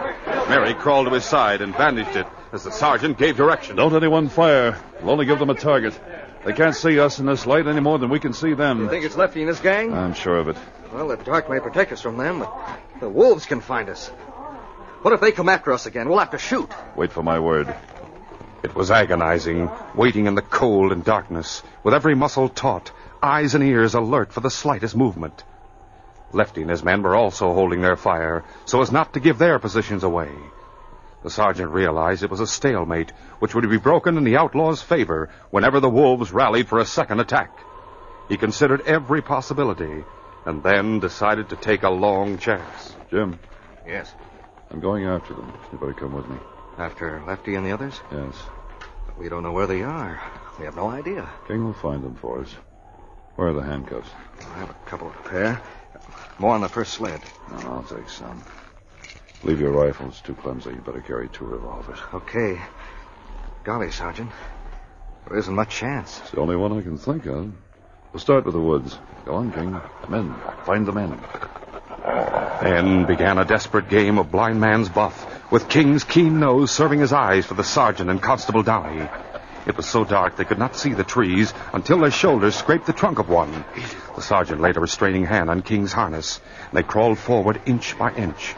Mary 0.49 0.73
crawled 0.73 1.07
to 1.07 1.13
his 1.13 1.23
side 1.23 1.61
and 1.61 1.73
bandaged 1.73 2.17
it 2.17 2.27
as 2.51 2.65
the 2.65 2.71
sergeant 2.71 3.17
gave 3.17 3.37
direction. 3.37 3.77
Don't 3.77 3.95
anyone 3.95 4.27
fire. 4.27 4.77
We'll 5.01 5.11
only 5.11 5.25
give 5.25 5.39
them 5.39 5.49
a 5.49 5.55
target. 5.55 5.97
They 6.45 6.53
can't 6.53 6.75
see 6.75 6.99
us 6.99 7.19
in 7.19 7.27
this 7.27 7.45
light 7.45 7.67
any 7.67 7.81
more 7.81 7.99
than 7.99 8.09
we 8.09 8.19
can 8.19 8.33
see 8.33 8.53
them. 8.53 8.79
You 8.79 8.89
think 8.89 9.05
it's 9.05 9.15
Lefty 9.15 9.41
and 9.41 9.49
his 9.49 9.59
gang? 9.59 9.93
I'm 9.93 10.13
sure 10.13 10.37
of 10.37 10.47
it. 10.47 10.57
Well, 10.91 11.07
the 11.07 11.17
dark 11.17 11.49
may 11.49 11.59
protect 11.59 11.91
us 11.91 12.01
from 12.01 12.17
them, 12.17 12.39
but 12.39 12.99
the 12.99 13.09
wolves 13.09 13.45
can 13.45 13.61
find 13.61 13.89
us. 13.89 14.09
What 15.03 15.13
if 15.13 15.21
they 15.21 15.31
come 15.31 15.49
after 15.49 15.71
us 15.71 15.85
again? 15.85 16.09
We'll 16.09 16.19
have 16.19 16.31
to 16.31 16.37
shoot. 16.37 16.69
Wait 16.95 17.11
for 17.11 17.23
my 17.23 17.39
word. 17.39 17.73
It 18.63 18.75
was 18.75 18.91
agonizing, 18.91 19.69
waiting 19.95 20.27
in 20.27 20.35
the 20.35 20.41
cold 20.41 20.91
and 20.91 21.03
darkness, 21.03 21.63
with 21.83 21.93
every 21.93 22.15
muscle 22.15 22.49
taut, 22.49 22.91
eyes 23.21 23.55
and 23.55 23.63
ears 23.63 23.93
alert 23.95 24.33
for 24.33 24.41
the 24.41 24.51
slightest 24.51 24.95
movement. 24.95 25.43
Lefty 26.31 26.61
and 26.61 26.69
his 26.69 26.83
men 26.83 27.01
were 27.01 27.15
also 27.15 27.53
holding 27.53 27.81
their 27.81 27.97
fire, 27.97 28.43
so 28.65 28.81
as 28.81 28.91
not 28.91 29.13
to 29.13 29.19
give 29.19 29.37
their 29.37 29.59
positions 29.59 30.03
away. 30.03 30.29
The 31.23 31.29
sergeant 31.29 31.71
realized 31.71 32.23
it 32.23 32.31
was 32.31 32.39
a 32.39 32.47
stalemate, 32.47 33.11
which 33.39 33.53
would 33.53 33.69
be 33.69 33.77
broken 33.77 34.17
in 34.17 34.23
the 34.23 34.37
outlaw's 34.37 34.81
favor 34.81 35.29
whenever 35.51 35.79
the 35.79 35.89
wolves 35.89 36.31
rallied 36.31 36.67
for 36.67 36.79
a 36.79 36.85
second 36.85 37.19
attack. 37.19 37.51
He 38.27 38.37
considered 38.37 38.81
every 38.81 39.21
possibility, 39.21 40.03
and 40.45 40.63
then 40.63 40.99
decided 40.99 41.49
to 41.49 41.55
take 41.55 41.83
a 41.83 41.89
long 41.89 42.37
chance. 42.37 42.95
Jim, 43.09 43.39
Yes. 43.85 44.13
I'm 44.71 44.79
going 44.79 45.05
after 45.05 45.33
them. 45.33 45.51
You 45.71 45.77
better 45.77 45.93
come 45.93 46.13
with 46.13 46.27
me. 46.29 46.37
After 46.77 47.21
Lefty 47.27 47.55
and 47.55 47.65
the 47.65 47.73
others? 47.73 47.99
Yes. 48.11 48.35
But 49.05 49.17
we 49.17 49.27
don't 49.27 49.43
know 49.43 49.51
where 49.51 49.67
they 49.67 49.81
are. 49.83 50.21
We 50.57 50.65
have 50.65 50.75
no 50.75 50.89
idea. 50.89 51.29
King 51.47 51.65
will 51.65 51.73
find 51.73 52.01
them 52.03 52.15
for 52.15 52.39
us. 52.41 52.55
Where 53.35 53.49
are 53.49 53.53
the 53.53 53.61
handcuffs? 53.63 54.09
I 54.39 54.59
have 54.59 54.69
a 54.69 54.89
couple 54.89 55.07
of 55.09 55.23
pair. 55.25 55.61
More 56.39 56.55
on 56.55 56.61
the 56.61 56.69
first 56.69 56.93
sled. 56.93 57.21
No, 57.51 57.57
I'll 57.57 57.83
take 57.83 58.09
some. 58.09 58.41
Leave 59.43 59.59
your 59.59 59.71
rifle. 59.71 60.07
It's 60.07 60.21
too 60.21 60.35
clumsy. 60.35 60.69
You 60.69 60.77
better 60.77 61.01
carry 61.01 61.27
two 61.29 61.45
revolvers. 61.45 61.97
Okay. 62.13 62.61
Golly, 63.63 63.91
Sergeant. 63.91 64.31
There 65.27 65.37
isn't 65.37 65.53
much 65.53 65.69
chance. 65.69 66.19
It's 66.21 66.31
the 66.31 66.41
only 66.41 66.55
one 66.55 66.77
I 66.77 66.81
can 66.81 66.97
think 66.97 67.25
of. 67.25 67.51
We'll 68.13 68.19
start 68.19 68.45
with 68.45 68.53
the 68.53 68.61
woods. 68.61 68.97
Go 69.25 69.35
on, 69.35 69.51
King. 69.51 69.79
Men. 70.09 70.35
Find 70.65 70.85
the 70.85 70.91
men. 70.91 71.19
Then 72.61 73.05
began 73.05 73.37
a 73.37 73.45
desperate 73.45 73.89
game 73.89 74.19
of 74.19 74.31
blind 74.31 74.59
man's 74.59 74.89
buff, 74.89 75.51
with 75.51 75.69
King's 75.69 76.03
keen 76.03 76.39
nose 76.39 76.69
serving 76.69 77.01
as 77.01 77.13
eyes 77.13 77.45
for 77.45 77.55
the 77.55 77.63
sergeant 77.63 78.09
and 78.09 78.21
Constable 78.21 78.63
Downey. 78.63 79.07
It 79.65 79.77
was 79.77 79.85
so 79.85 80.03
dark 80.03 80.35
they 80.35 80.45
could 80.45 80.59
not 80.59 80.75
see 80.75 80.93
the 80.93 81.03
trees 81.03 81.53
until 81.73 81.99
their 81.99 82.11
shoulders 82.11 82.55
scraped 82.55 82.85
the 82.85 82.93
trunk 82.93 83.19
of 83.19 83.29
one. 83.29 83.63
The 84.15 84.21
sergeant 84.21 84.61
laid 84.61 84.77
a 84.77 84.79
restraining 84.79 85.25
hand 85.25 85.49
on 85.49 85.61
King's 85.61 85.93
harness, 85.93 86.41
and 86.69 86.77
they 86.77 86.83
crawled 86.83 87.17
forward 87.17 87.61
inch 87.65 87.97
by 87.97 88.13
inch. 88.13 88.55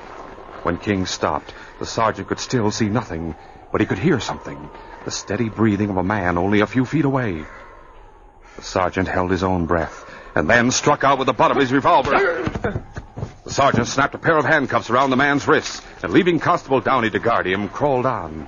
When 0.64 0.78
King 0.78 1.06
stopped, 1.06 1.54
the 1.80 1.86
sergeant 1.86 2.28
could 2.28 2.40
still 2.40 2.72
see 2.72 2.88
nothing, 2.90 3.36
but 3.72 3.82
he 3.82 3.88
could 3.88 4.00
hear 4.00 4.20
something 4.20 4.70
the 5.06 5.12
steady 5.12 5.50
breathing 5.50 5.90
of 5.90 5.98
a 5.98 6.04
man 6.04 6.38
only 6.38 6.62
a 6.62 6.68
few 6.68 6.86
feet 6.86 7.06
away. 7.06 7.46
The 8.56 8.62
sergeant 8.62 9.08
held 9.08 9.32
his 9.32 9.44
own 9.44 9.66
breath, 9.66 10.10
and 10.36 10.50
then 10.50 10.72
struck 10.72 11.04
out 11.04 11.18
with 11.18 11.26
the 11.26 11.34
butt 11.34 11.52
of 11.52 11.58
his 11.58 11.74
revolver. 11.74 12.12
The 13.44 13.52
sergeant 13.52 13.88
snapped 13.88 14.16
a 14.16 14.20
pair 14.20 14.38
of 14.38 14.46
handcuffs 14.46 14.90
around 14.90 15.10
the 15.10 15.18
man's 15.18 15.48
wrists, 15.48 15.82
and 16.02 16.14
leaving 16.14 16.40
Constable 16.40 16.80
Downey 16.80 17.10
to 17.10 17.20
guard 17.20 17.46
him, 17.46 17.68
crawled 17.68 18.06
on. 18.06 18.48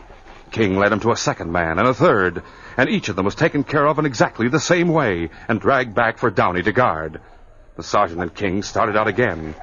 King 0.51 0.77
led 0.77 0.93
him 0.93 1.01
to 1.01 1.11
a 1.11 1.17
second 1.17 1.51
man 1.51 1.79
and 1.79 1.87
a 1.87 1.93
third, 1.93 2.43
and 2.77 2.89
each 2.89 3.09
of 3.09 3.17
them 3.17 3.25
was 3.25 3.35
taken 3.35 3.65
care 3.65 3.85
of 3.85 3.99
in 3.99 4.05
exactly 4.05 4.47
the 4.47 4.59
same 4.59 4.87
way 4.87 5.29
and 5.49 5.59
dragged 5.59 5.93
back 5.93 6.17
for 6.17 6.29
Downey 6.29 6.63
to 6.63 6.71
guard. 6.71 7.19
The 7.75 7.83
sergeant 7.83 8.21
and 8.21 8.33
King 8.33 8.63
started 8.63 8.95
out 8.95 9.07
again. 9.07 9.55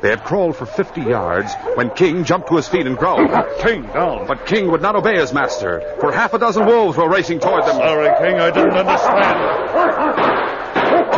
They 0.00 0.10
had 0.10 0.22
crawled 0.22 0.56
for 0.56 0.64
50 0.66 1.02
yards 1.02 1.52
when 1.74 1.90
King 1.90 2.24
jumped 2.24 2.48
to 2.48 2.56
his 2.56 2.68
feet 2.68 2.86
and 2.86 2.96
growled. 2.96 3.30
King, 3.60 3.82
down. 3.82 4.26
But 4.26 4.46
King 4.46 4.70
would 4.70 4.82
not 4.82 4.94
obey 4.94 5.18
his 5.18 5.32
master, 5.32 5.96
for 6.00 6.12
half 6.12 6.34
a 6.34 6.38
dozen 6.38 6.66
wolves 6.66 6.96
were 6.96 7.08
racing 7.08 7.40
toward 7.40 7.64
them. 7.64 7.76
Sorry, 7.76 8.08
King. 8.18 8.38
I 8.40 8.50
didn't 8.50 8.76
understand. 8.76 9.58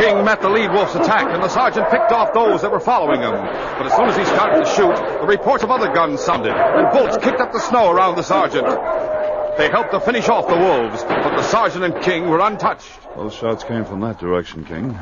King 0.00 0.24
met 0.24 0.40
the 0.40 0.48
lead 0.48 0.72
wolf's 0.72 0.94
attack, 0.94 1.26
and 1.28 1.42
the 1.42 1.48
sergeant 1.48 1.90
picked 1.90 2.10
off 2.10 2.32
those 2.32 2.62
that 2.62 2.72
were 2.72 2.80
following 2.80 3.20
him. 3.20 3.32
But 3.32 3.86
as 3.86 3.92
soon 3.94 4.08
as 4.08 4.16
he 4.16 4.24
started 4.24 4.64
to 4.64 4.70
shoot, 4.70 4.96
the 5.20 5.26
reports 5.26 5.62
of 5.62 5.70
other 5.70 5.92
guns 5.92 6.20
sounded, 6.20 6.52
and 6.52 6.90
bullets 6.90 7.18
kicked 7.18 7.40
up 7.40 7.52
the 7.52 7.60
snow 7.60 7.90
around 7.90 8.16
the 8.16 8.22
sergeant. 8.22 8.66
They 9.58 9.68
helped 9.68 9.90
to 9.92 10.00
finish 10.00 10.28
off 10.30 10.48
the 10.48 10.56
wolves, 10.56 11.04
but 11.04 11.36
the 11.36 11.42
sergeant 11.42 11.84
and 11.84 12.02
King 12.02 12.30
were 12.30 12.40
untouched. 12.40 12.88
Those 13.14 13.34
shots 13.34 13.62
came 13.62 13.84
from 13.84 14.00
that 14.00 14.18
direction, 14.18 14.64
King. 14.64 14.98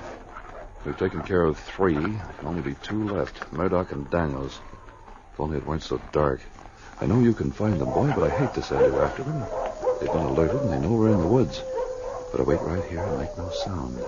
We've 0.85 0.97
taken 0.97 1.23
care 1.23 1.43
of 1.43 1.59
three. 1.59 1.95
There'll 1.95 2.49
only 2.49 2.63
be 2.63 2.75
two 2.75 3.09
left 3.09 3.53
Murdoch 3.53 3.93
and 3.93 4.09
Daniels. 4.11 4.61
If 5.33 5.41
only 5.41 5.59
it 5.59 5.67
weren't 5.67 5.83
so 5.83 6.01
dark. 6.13 6.41
I 7.01 7.07
know 7.07 7.21
you 7.21 7.35
can 7.35 7.53
find 7.53 7.81
them, 7.81 7.91
boy, 7.91 8.13
but 8.15 8.31
I 8.31 8.37
hate 8.37 8.55
to 8.55 8.63
send 8.63 8.93
you 8.93 9.01
after 9.01 9.23
them. 9.23 9.41
They've 10.01 10.13
been 10.13 10.23
alerted 10.23 10.61
and 10.63 10.73
they 10.73 10.79
know 10.81 10.95
we're 10.95 11.13
in 11.13 11.21
the 11.21 11.27
woods. 11.27 11.63
Better 12.33 12.45
wait 12.45 12.61
right 12.61 12.85
here 12.85 13.03
and 13.03 13.19
make 13.19 13.37
no 13.37 13.51
sound. 13.51 13.99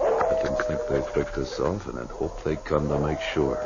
Let 0.00 0.44
them 0.44 0.56
think 0.66 0.80
they've 0.88 1.14
picked 1.14 1.36
us 1.38 1.58
off 1.58 1.86
and 1.86 1.98
then 1.98 2.06
hope 2.06 2.42
they 2.44 2.56
come 2.56 2.88
to 2.88 2.98
make 2.98 3.20
sure. 3.20 3.58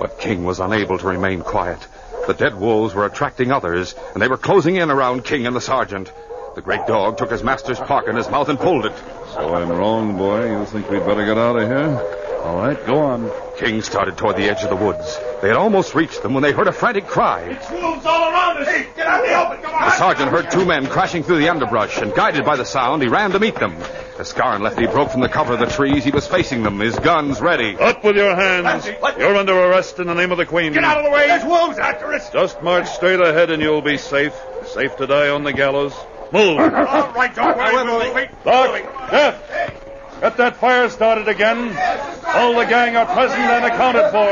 But 0.00 0.18
King 0.18 0.44
was 0.44 0.60
unable 0.60 0.98
to 0.98 1.06
remain 1.06 1.42
quiet. 1.42 1.86
The 2.26 2.34
dead 2.34 2.54
wolves 2.54 2.94
were 2.94 3.06
attracting 3.06 3.52
others, 3.52 3.94
and 4.12 4.22
they 4.22 4.28
were 4.28 4.36
closing 4.36 4.76
in 4.76 4.90
around 4.90 5.24
King 5.24 5.46
and 5.46 5.56
the 5.56 5.60
sergeant. 5.60 6.12
The 6.54 6.62
great 6.62 6.86
dog 6.86 7.18
took 7.18 7.30
his 7.30 7.42
master's 7.42 7.80
park 7.80 8.08
in 8.08 8.16
his 8.16 8.28
mouth 8.28 8.48
and 8.48 8.58
pulled 8.58 8.86
it. 8.86 8.92
So 9.34 9.54
I'm 9.54 9.68
wrong, 9.68 10.16
boy. 10.16 10.58
You 10.58 10.64
think 10.64 10.88
we'd 10.90 11.04
better 11.04 11.24
get 11.24 11.36
out 11.38 11.56
of 11.56 11.68
here? 11.68 12.18
All 12.42 12.56
right, 12.56 12.86
go 12.86 12.98
on. 13.00 13.30
King 13.58 13.82
started 13.82 14.16
toward 14.16 14.36
the 14.36 14.44
edge 14.44 14.62
of 14.62 14.70
the 14.70 14.76
woods. 14.76 15.18
They 15.42 15.48
had 15.48 15.56
almost 15.56 15.94
reached 15.94 16.22
them 16.22 16.34
when 16.34 16.42
they 16.42 16.52
heard 16.52 16.68
a 16.68 16.72
frantic 16.72 17.06
cry. 17.06 17.40
It's 17.42 17.70
wolves 17.70 18.06
all 18.06 18.32
around 18.32 18.58
us! 18.58 18.68
Hey, 18.68 18.86
get 18.96 19.06
out 19.06 19.24
in 19.24 19.30
the 19.30 19.36
open! 19.36 19.62
Come 19.62 19.74
on! 19.74 19.82
The 19.82 19.90
sergeant 19.96 20.30
heard 20.30 20.50
two 20.50 20.64
men 20.64 20.86
crashing 20.86 21.24
through 21.24 21.38
the 21.38 21.48
underbrush, 21.48 21.98
and 21.98 22.14
guided 22.14 22.44
by 22.44 22.56
the 22.56 22.64
sound, 22.64 23.02
he 23.02 23.08
ran 23.08 23.32
to 23.32 23.40
meet 23.40 23.56
them. 23.56 23.76
As 24.18 24.28
Scar 24.28 24.54
and 24.54 24.64
Lefty 24.64 24.86
broke 24.86 25.10
from 25.10 25.20
the 25.20 25.28
cover 25.28 25.54
of 25.54 25.58
the 25.60 25.66
trees, 25.66 26.04
he 26.04 26.10
was 26.10 26.26
facing 26.26 26.62
them, 26.62 26.78
his 26.78 26.98
guns 26.98 27.40
ready. 27.40 27.76
Up 27.76 28.02
with 28.04 28.16
your 28.16 28.34
hands. 28.34 28.86
You're 29.18 29.36
under 29.36 29.58
arrest 29.58 29.98
in 29.98 30.06
the 30.06 30.14
name 30.14 30.32
of 30.32 30.38
the 30.38 30.46
Queen. 30.46 30.72
Get 30.72 30.84
out 30.84 30.98
of 30.98 31.04
the 31.04 31.10
way! 31.10 31.26
There's 31.26 31.44
wolves 31.44 31.78
after 31.78 32.12
us! 32.12 32.30
Just 32.30 32.62
march 32.62 32.88
straight 32.88 33.20
ahead 33.20 33.50
and 33.50 33.60
you'll 33.60 33.82
be 33.82 33.98
safe. 33.98 34.34
Safe 34.66 34.96
to 34.96 35.06
die 35.06 35.28
on 35.28 35.44
the 35.44 35.52
gallows. 35.52 35.94
Move. 36.32 36.58
All 36.60 37.12
right, 37.12 37.34
don't 37.34 37.56
worry, 37.56 37.84
we'll 37.84 38.14
wait. 38.14 38.28
Doc, 38.44 39.10
Jeff, 39.10 40.20
get 40.20 40.36
that 40.36 40.56
fire 40.56 40.88
started 40.88 41.28
again. 41.28 41.68
All 42.26 42.54
the 42.54 42.66
gang 42.66 42.96
are 42.96 43.06
present 43.06 43.40
and 43.40 43.64
accounted 43.64 44.10
for. 44.10 44.28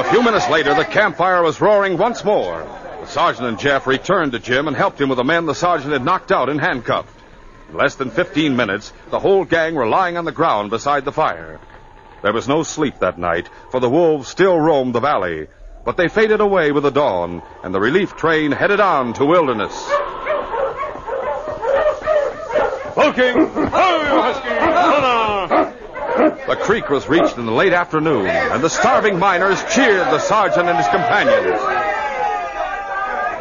A 0.00 0.04
few 0.10 0.22
minutes 0.22 0.48
later, 0.48 0.74
the 0.74 0.84
campfire 0.84 1.42
was 1.42 1.60
roaring 1.60 1.96
once 1.96 2.24
more. 2.24 2.66
The 3.00 3.06
sergeant 3.06 3.46
and 3.46 3.58
Jeff 3.58 3.86
returned 3.86 4.32
to 4.32 4.40
Jim 4.40 4.66
and 4.66 4.76
helped 4.76 5.00
him 5.00 5.08
with 5.08 5.18
the 5.18 5.24
men 5.24 5.46
the 5.46 5.54
sergeant 5.54 5.92
had 5.92 6.04
knocked 6.04 6.32
out 6.32 6.48
and 6.48 6.60
handcuffed. 6.60 7.14
In 7.70 7.76
less 7.76 7.94
than 7.94 8.10
15 8.10 8.56
minutes, 8.56 8.92
the 9.10 9.20
whole 9.20 9.44
gang 9.44 9.74
were 9.74 9.86
lying 9.86 10.16
on 10.16 10.24
the 10.24 10.32
ground 10.32 10.70
beside 10.70 11.04
the 11.04 11.12
fire. 11.12 11.60
There 12.22 12.32
was 12.32 12.48
no 12.48 12.62
sleep 12.62 13.00
that 13.00 13.18
night, 13.18 13.48
for 13.70 13.78
the 13.78 13.90
wolves 13.90 14.28
still 14.28 14.58
roamed 14.58 14.94
the 14.94 15.00
valley. 15.00 15.46
But 15.84 15.98
they 15.98 16.08
faded 16.08 16.40
away 16.40 16.72
with 16.72 16.84
the 16.84 16.90
dawn, 16.90 17.42
and 17.62 17.74
the 17.74 17.80
relief 17.80 18.16
train 18.16 18.52
headed 18.52 18.80
on 18.80 19.12
to 19.14 19.24
Wilderness. 19.26 19.72
Hulking! 22.96 23.36
The 26.46 26.56
creek 26.56 26.88
was 26.88 27.06
reached 27.08 27.36
in 27.36 27.44
the 27.44 27.52
late 27.52 27.74
afternoon, 27.74 28.26
and 28.26 28.62
the 28.62 28.70
starving 28.70 29.18
miners 29.18 29.62
cheered 29.74 30.06
the 30.06 30.20
sergeant 30.20 30.68
and 30.68 30.78
his 30.78 30.88
companions. 30.88 31.83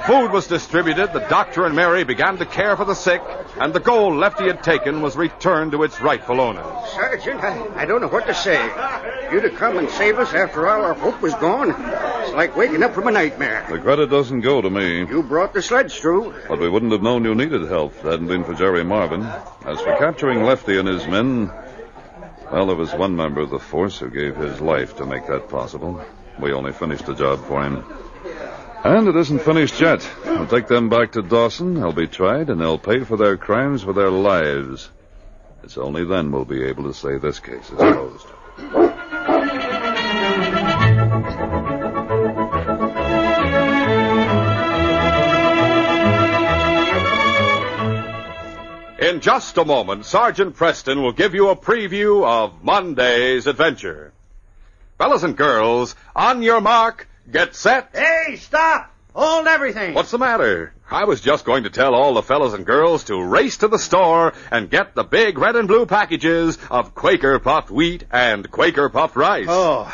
Food 0.06 0.32
was 0.32 0.48
distributed, 0.48 1.14
the 1.14 1.26
doctor 1.30 1.66
and 1.66 1.76
Mary 1.76 2.04
began 2.04 2.38
to 2.38 2.46
care 2.46 2.76
for 2.76 2.84
the 2.84 2.94
sick, 2.94 3.22
and 3.58 3.74
the 3.74 3.80
gold 3.80 4.16
Lefty 4.16 4.48
had 4.48 4.62
taken 4.62 5.02
was 5.02 5.16
returned 5.16 5.72
to 5.72 5.84
its 5.84 6.02
rightful 6.02 6.42
owners. 6.42 6.66
Sergeant, 6.92 7.42
I, 7.42 7.84
I 7.84 7.86
don't 7.86 8.02
know 8.02 8.10
what 8.10 8.28
to 8.28 8.34
say. 8.34 8.62
You'd 9.32 9.46
have 9.46 9.56
come 9.56 9.78
and 9.78 9.90
saved 9.90 10.20
us 10.20 10.34
after 10.34 10.68
all 10.68 10.84
our 10.84 10.94
hope 10.94 11.22
was 11.22 11.34
gone. 11.36 11.70
It's 12.24 12.34
like 12.34 12.58
waking 12.58 12.84
up 12.84 12.94
from 12.94 13.08
a 13.08 13.12
nightmare. 13.12 13.66
The 13.70 13.80
credit 13.80 14.10
doesn't 14.10 14.42
go 14.42 14.62
to 14.62 14.70
me. 14.70 15.06
You 15.08 15.24
brought 15.24 15.54
the 15.54 15.62
sledge 15.62 16.00
through. 16.00 16.36
But 16.50 16.60
we 16.60 16.68
wouldn't 16.68 16.92
have 16.92 17.02
known 17.02 17.24
you 17.24 17.34
needed 17.34 17.62
help 17.70 17.94
if 17.94 18.06
it 18.06 18.12
hadn't 18.12 18.28
been 18.28 18.44
for 18.44 18.56
Jerry 18.56 18.84
Marvin. 18.84 19.24
As 19.24 19.80
for 19.80 19.96
capturing 19.98 20.44
Lefty 20.44 20.78
and 20.78 20.88
his 20.88 21.08
men, 21.08 21.50
well, 22.52 22.66
there 22.68 22.76
was 22.76 22.94
one 22.94 23.16
member 23.16 23.40
of 23.40 23.52
the 23.52 23.60
force 23.60 24.00
who 24.00 24.10
gave 24.10 24.36
his 24.36 24.60
life 24.60 24.98
to 24.98 25.06
make 25.06 25.28
that 25.28 25.48
possible. 25.48 26.04
We 26.40 26.52
only 26.52 26.74
finished 26.74 27.06
the 27.06 27.16
job 27.16 27.44
for 27.46 27.64
him. 27.64 27.86
And 28.84 29.08
it 29.08 29.16
isn't 29.16 29.40
finished 29.40 29.80
yet. 29.80 30.08
We'll 30.26 30.46
take 30.46 30.68
them 30.68 30.90
back 30.90 31.14
to 31.14 31.22
Dawson. 31.22 31.76
They'll 31.76 31.94
be 31.94 32.08
tried, 32.08 32.50
and 32.50 32.60
they'll 32.60 32.78
pay 32.78 33.06
for 33.06 33.16
their 33.16 33.38
crimes 33.38 33.86
with 33.86 33.96
their 33.96 34.12
lives. 34.12 34.90
It's 35.64 35.78
only 35.78 36.04
then 36.04 36.34
we'll 36.34 36.44
be 36.44 36.64
able 36.64 36.84
to 36.84 36.94
say 36.94 37.18
this 37.18 37.40
case 37.40 37.70
is 37.70 37.78
closed. 37.78 38.28
In 49.00 49.22
just 49.22 49.58
a 49.58 49.64
moment, 49.64 50.06
Sergeant 50.06 50.58
Preston 50.58 51.02
will 51.02 51.14
give 51.14 51.34
you 51.34 51.48
a 51.48 51.56
preview 51.56 52.26
of 52.26 52.62
Monday's 52.64 53.48
adventure. 53.48 54.12
Fellas 54.98 55.24
and 55.24 55.38
girls, 55.38 55.96
on 56.14 56.42
your 56.42 56.60
mark, 56.60 57.08
get 57.32 57.56
set. 57.56 57.90
Hey, 57.94 58.36
stop! 58.38 58.92
Hold 59.14 59.48
everything! 59.48 59.94
What's 59.94 60.12
the 60.12 60.18
matter? 60.18 60.74
I 60.90 61.06
was 61.06 61.22
just 61.22 61.46
going 61.46 61.64
to 61.64 61.70
tell 61.70 61.94
all 61.94 62.14
the 62.16 62.24
fellows 62.24 62.54
and 62.54 62.66
girls 62.66 63.06
to 63.06 63.22
race 63.22 63.58
to 63.58 63.68
the 63.68 63.78
store 63.78 64.34
and 64.52 64.70
get 64.70 64.96
the 64.96 65.04
big 65.04 65.38
red 65.38 65.56
and 65.56 65.68
blue 65.68 65.86
packages 65.86 66.58
of 66.70 66.96
Quaker 66.96 67.40
puffed 67.40 67.72
wheat 67.72 68.06
and 68.12 68.50
Quaker 68.50 68.90
puffed 68.90 69.16
rice. 69.16 69.48
Oh, 69.50 69.92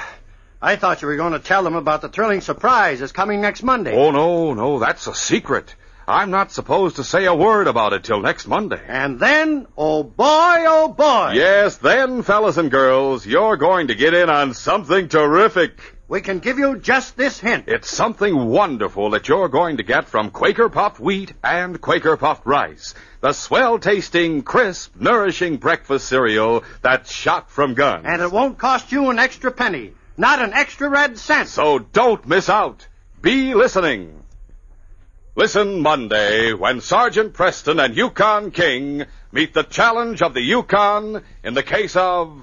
I 0.61 0.75
thought 0.75 1.01
you 1.01 1.07
were 1.07 1.15
going 1.15 1.33
to 1.33 1.39
tell 1.39 1.63
them 1.63 1.75
about 1.75 2.01
the 2.01 2.09
thrilling 2.09 2.41
surprise 2.41 2.99
that's 2.99 3.11
coming 3.11 3.41
next 3.41 3.63
Monday. 3.63 3.95
Oh, 3.95 4.11
no, 4.11 4.53
no, 4.53 4.79
that's 4.79 5.07
a 5.07 5.15
secret. 5.15 5.75
I'm 6.07 6.31
not 6.31 6.51
supposed 6.51 6.95
to 6.95 7.03
say 7.03 7.25
a 7.25 7.35
word 7.35 7.67
about 7.67 7.93
it 7.93 8.03
till 8.03 8.19
next 8.19 8.47
Monday. 8.47 8.81
And 8.87 9.19
then, 9.19 9.67
oh 9.77 10.01
boy, 10.03 10.25
oh 10.25 10.93
boy! 10.97 11.33
Yes, 11.35 11.77
then, 11.77 12.23
fellas 12.23 12.57
and 12.57 12.71
girls, 12.71 13.27
you're 13.27 13.57
going 13.57 13.87
to 13.89 13.95
get 13.95 14.15
in 14.15 14.27
on 14.29 14.53
something 14.55 15.07
terrific. 15.07 15.79
We 16.09 16.21
can 16.21 16.39
give 16.39 16.57
you 16.57 16.79
just 16.79 17.15
this 17.17 17.39
hint. 17.39 17.65
It's 17.67 17.87
something 17.87 18.47
wonderful 18.47 19.11
that 19.11 19.27
you're 19.27 19.47
going 19.47 19.77
to 19.77 19.83
get 19.83 20.09
from 20.09 20.31
Quaker 20.31 20.67
puffed 20.67 20.99
wheat 20.99 21.33
and 21.43 21.79
Quaker 21.79 22.17
puffed 22.17 22.47
rice. 22.47 22.95
The 23.21 23.31
swell 23.31 23.77
tasting, 23.77 24.41
crisp, 24.41 24.95
nourishing 24.95 25.57
breakfast 25.57 26.07
cereal 26.07 26.63
that's 26.81 27.11
shot 27.11 27.51
from 27.51 27.75
guns. 27.75 28.05
And 28.07 28.23
it 28.23 28.31
won't 28.31 28.57
cost 28.57 28.91
you 28.91 29.11
an 29.11 29.19
extra 29.19 29.51
penny. 29.51 29.93
Not 30.17 30.41
an 30.41 30.51
extra 30.51 30.89
red 30.89 31.19
cent. 31.19 31.47
So 31.47 31.77
don't 31.77 32.27
miss 32.27 32.49
out. 32.49 32.87
Be 33.21 33.53
listening. 33.53 34.23
Listen 35.35 35.79
Monday 35.79 36.53
when 36.53 36.81
Sergeant 36.81 37.33
Preston 37.35 37.79
and 37.79 37.95
Yukon 37.95 38.49
King 38.49 39.05
meet 39.31 39.53
the 39.53 39.61
challenge 39.61 40.23
of 40.23 40.33
the 40.33 40.41
Yukon 40.41 41.23
in 41.43 41.53
the 41.53 41.61
case 41.61 41.95
of 41.95 42.41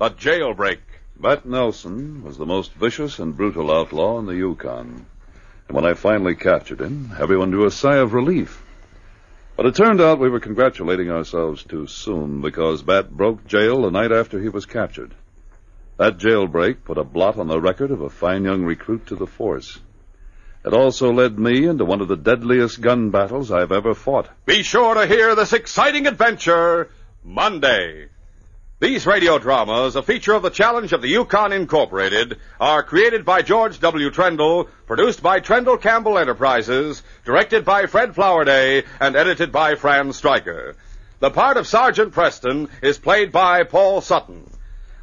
the 0.00 0.10
jailbreak. 0.10 0.80
Bat 1.16 1.46
Nelson 1.46 2.24
was 2.24 2.38
the 2.38 2.44
most 2.44 2.72
vicious 2.72 3.18
and 3.18 3.36
brutal 3.36 3.70
outlaw 3.70 4.18
in 4.18 4.26
the 4.26 4.34
Yukon. 4.34 5.06
And 5.68 5.74
when 5.74 5.86
I 5.86 5.94
finally 5.94 6.34
captured 6.34 6.80
him, 6.80 7.12
everyone 7.18 7.50
drew 7.50 7.66
a 7.66 7.70
sigh 7.70 7.96
of 7.96 8.12
relief. 8.12 8.62
But 9.56 9.66
it 9.66 9.76
turned 9.76 10.00
out 10.00 10.18
we 10.18 10.28
were 10.28 10.40
congratulating 10.40 11.10
ourselves 11.10 11.62
too 11.62 11.86
soon 11.86 12.40
because 12.40 12.82
Bat 12.82 13.16
broke 13.16 13.46
jail 13.46 13.82
the 13.82 13.90
night 13.90 14.10
after 14.10 14.40
he 14.40 14.48
was 14.48 14.66
captured. 14.66 15.14
That 15.96 16.18
jailbreak 16.18 16.82
put 16.84 16.98
a 16.98 17.04
blot 17.04 17.38
on 17.38 17.46
the 17.46 17.60
record 17.60 17.92
of 17.92 18.00
a 18.00 18.10
fine 18.10 18.44
young 18.44 18.64
recruit 18.64 19.06
to 19.06 19.16
the 19.16 19.28
force. 19.28 19.78
It 20.64 20.72
also 20.72 21.12
led 21.12 21.38
me 21.38 21.66
into 21.66 21.84
one 21.84 22.00
of 22.00 22.08
the 22.08 22.16
deadliest 22.16 22.80
gun 22.80 23.10
battles 23.10 23.52
I've 23.52 23.70
ever 23.70 23.94
fought. 23.94 24.28
Be 24.46 24.64
sure 24.64 24.94
to 24.94 25.06
hear 25.06 25.36
this 25.36 25.52
exciting 25.52 26.08
adventure 26.08 26.90
Monday. 27.22 28.08
These 28.84 29.06
radio 29.06 29.38
dramas, 29.38 29.96
a 29.96 30.02
feature 30.02 30.34
of 30.34 30.42
the 30.42 30.50
Challenge 30.50 30.92
of 30.92 31.00
the 31.00 31.08
Yukon 31.08 31.54
Incorporated, 31.54 32.38
are 32.60 32.82
created 32.82 33.24
by 33.24 33.40
George 33.40 33.80
W. 33.80 34.10
Trendle, 34.10 34.68
produced 34.86 35.22
by 35.22 35.40
Trendle 35.40 35.80
Campbell 35.80 36.18
Enterprises, 36.18 37.02
directed 37.24 37.64
by 37.64 37.86
Fred 37.86 38.14
Flowerday, 38.14 38.84
and 39.00 39.16
edited 39.16 39.50
by 39.52 39.76
Fran 39.76 40.12
Stryker. 40.12 40.76
The 41.20 41.30
part 41.30 41.56
of 41.56 41.66
Sergeant 41.66 42.12
Preston 42.12 42.68
is 42.82 42.98
played 42.98 43.32
by 43.32 43.64
Paul 43.64 44.02
Sutton. 44.02 44.50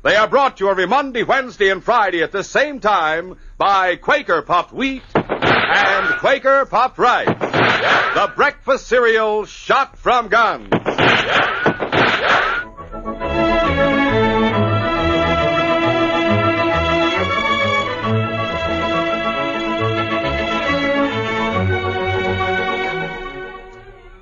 They 0.03 0.15
are 0.15 0.27
brought 0.27 0.57
to 0.57 0.65
you 0.65 0.69
every 0.69 0.85
Monday, 0.85 1.23
Wednesday, 1.23 1.69
and 1.69 1.83
Friday 1.83 2.21
at 2.21 2.31
the 2.31 2.43
same 2.43 2.81
time 2.81 3.39
by 3.57 3.95
Quaker 3.95 4.43
Puffed 4.43 4.73
Wheat 4.73 5.01
and 5.15 6.19
Quaker 6.19 6.67
Puffed 6.67 6.99
Rice. 6.99 7.25
The 7.25 8.31
breakfast 8.35 8.85
cereal 8.85 9.45
shot 9.45 9.97
from 9.97 10.27
guns. 10.27 10.69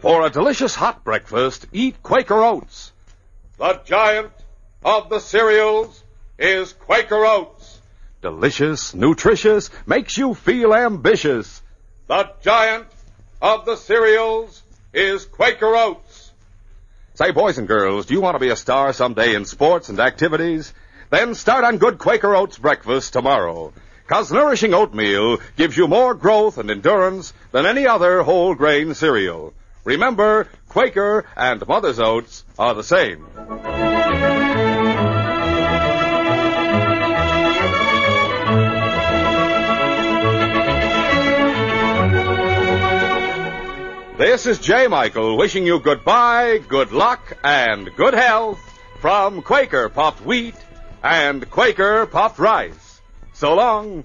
For 0.01 0.25
a 0.25 0.29
delicious 0.29 0.75
hot 0.75 1.03
breakfast, 1.03 1.67
eat 1.73 2.01
Quaker 2.01 2.41
Oats. 2.41 2.93
The 3.57 3.81
giant 3.83 4.31
of 4.81 5.09
the 5.09 5.19
cereals 5.19 6.01
is 6.37 6.71
Quaker 6.71 7.25
Oats. 7.25 7.81
Delicious, 8.21 8.95
nutritious, 8.95 9.69
makes 9.85 10.17
you 10.17 10.33
feel 10.35 10.73
ambitious. 10.73 11.61
The 12.07 12.29
giant 12.41 12.87
of 13.41 13.65
the 13.65 13.75
cereals 13.75 14.63
is 14.93 15.25
Quaker 15.25 15.75
Oats. 15.75 16.31
Say, 17.15 17.31
boys 17.31 17.57
and 17.57 17.67
girls, 17.67 18.05
do 18.05 18.13
you 18.13 18.21
want 18.21 18.35
to 18.35 18.39
be 18.39 18.51
a 18.51 18.55
star 18.55 18.93
someday 18.93 19.35
in 19.35 19.43
sports 19.43 19.89
and 19.89 19.99
activities? 19.99 20.73
Then 21.09 21.35
start 21.35 21.65
on 21.65 21.77
good 21.77 21.97
Quaker 21.97 22.33
Oats 22.37 22.57
breakfast 22.57 23.11
tomorrow. 23.11 23.73
Cause 24.07 24.31
nourishing 24.31 24.73
oatmeal 24.73 25.39
gives 25.57 25.75
you 25.75 25.89
more 25.89 26.13
growth 26.13 26.57
and 26.57 26.71
endurance 26.71 27.33
than 27.51 27.65
any 27.65 27.85
other 27.85 28.23
whole 28.23 28.55
grain 28.55 28.93
cereal. 28.93 29.53
Remember, 29.83 30.47
Quaker 30.67 31.25
and 31.35 31.65
Mother's 31.67 31.99
Oats 31.99 32.43
are 32.57 32.73
the 32.73 32.83
same. 32.83 33.25
This 44.17 44.45
is 44.45 44.59
Jay 44.59 44.87
Michael 44.87 45.37
wishing 45.37 45.65
you 45.65 45.79
goodbye, 45.79 46.57
good 46.67 46.91
luck, 46.91 47.37
and 47.41 47.89
good 47.95 48.13
health 48.13 48.59
from 48.99 49.41
Quaker 49.41 49.87
Puffed 49.87 50.25
Wheat 50.25 50.55
and 51.01 51.49
Quaker 51.49 52.05
Puffed 52.05 52.37
Rice. 52.37 53.01
So 53.33 53.55
long. 53.55 54.03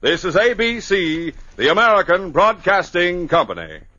This 0.00 0.24
is 0.24 0.34
ABC, 0.34 1.34
the 1.56 1.70
American 1.70 2.30
Broadcasting 2.30 3.28
Company. 3.28 3.80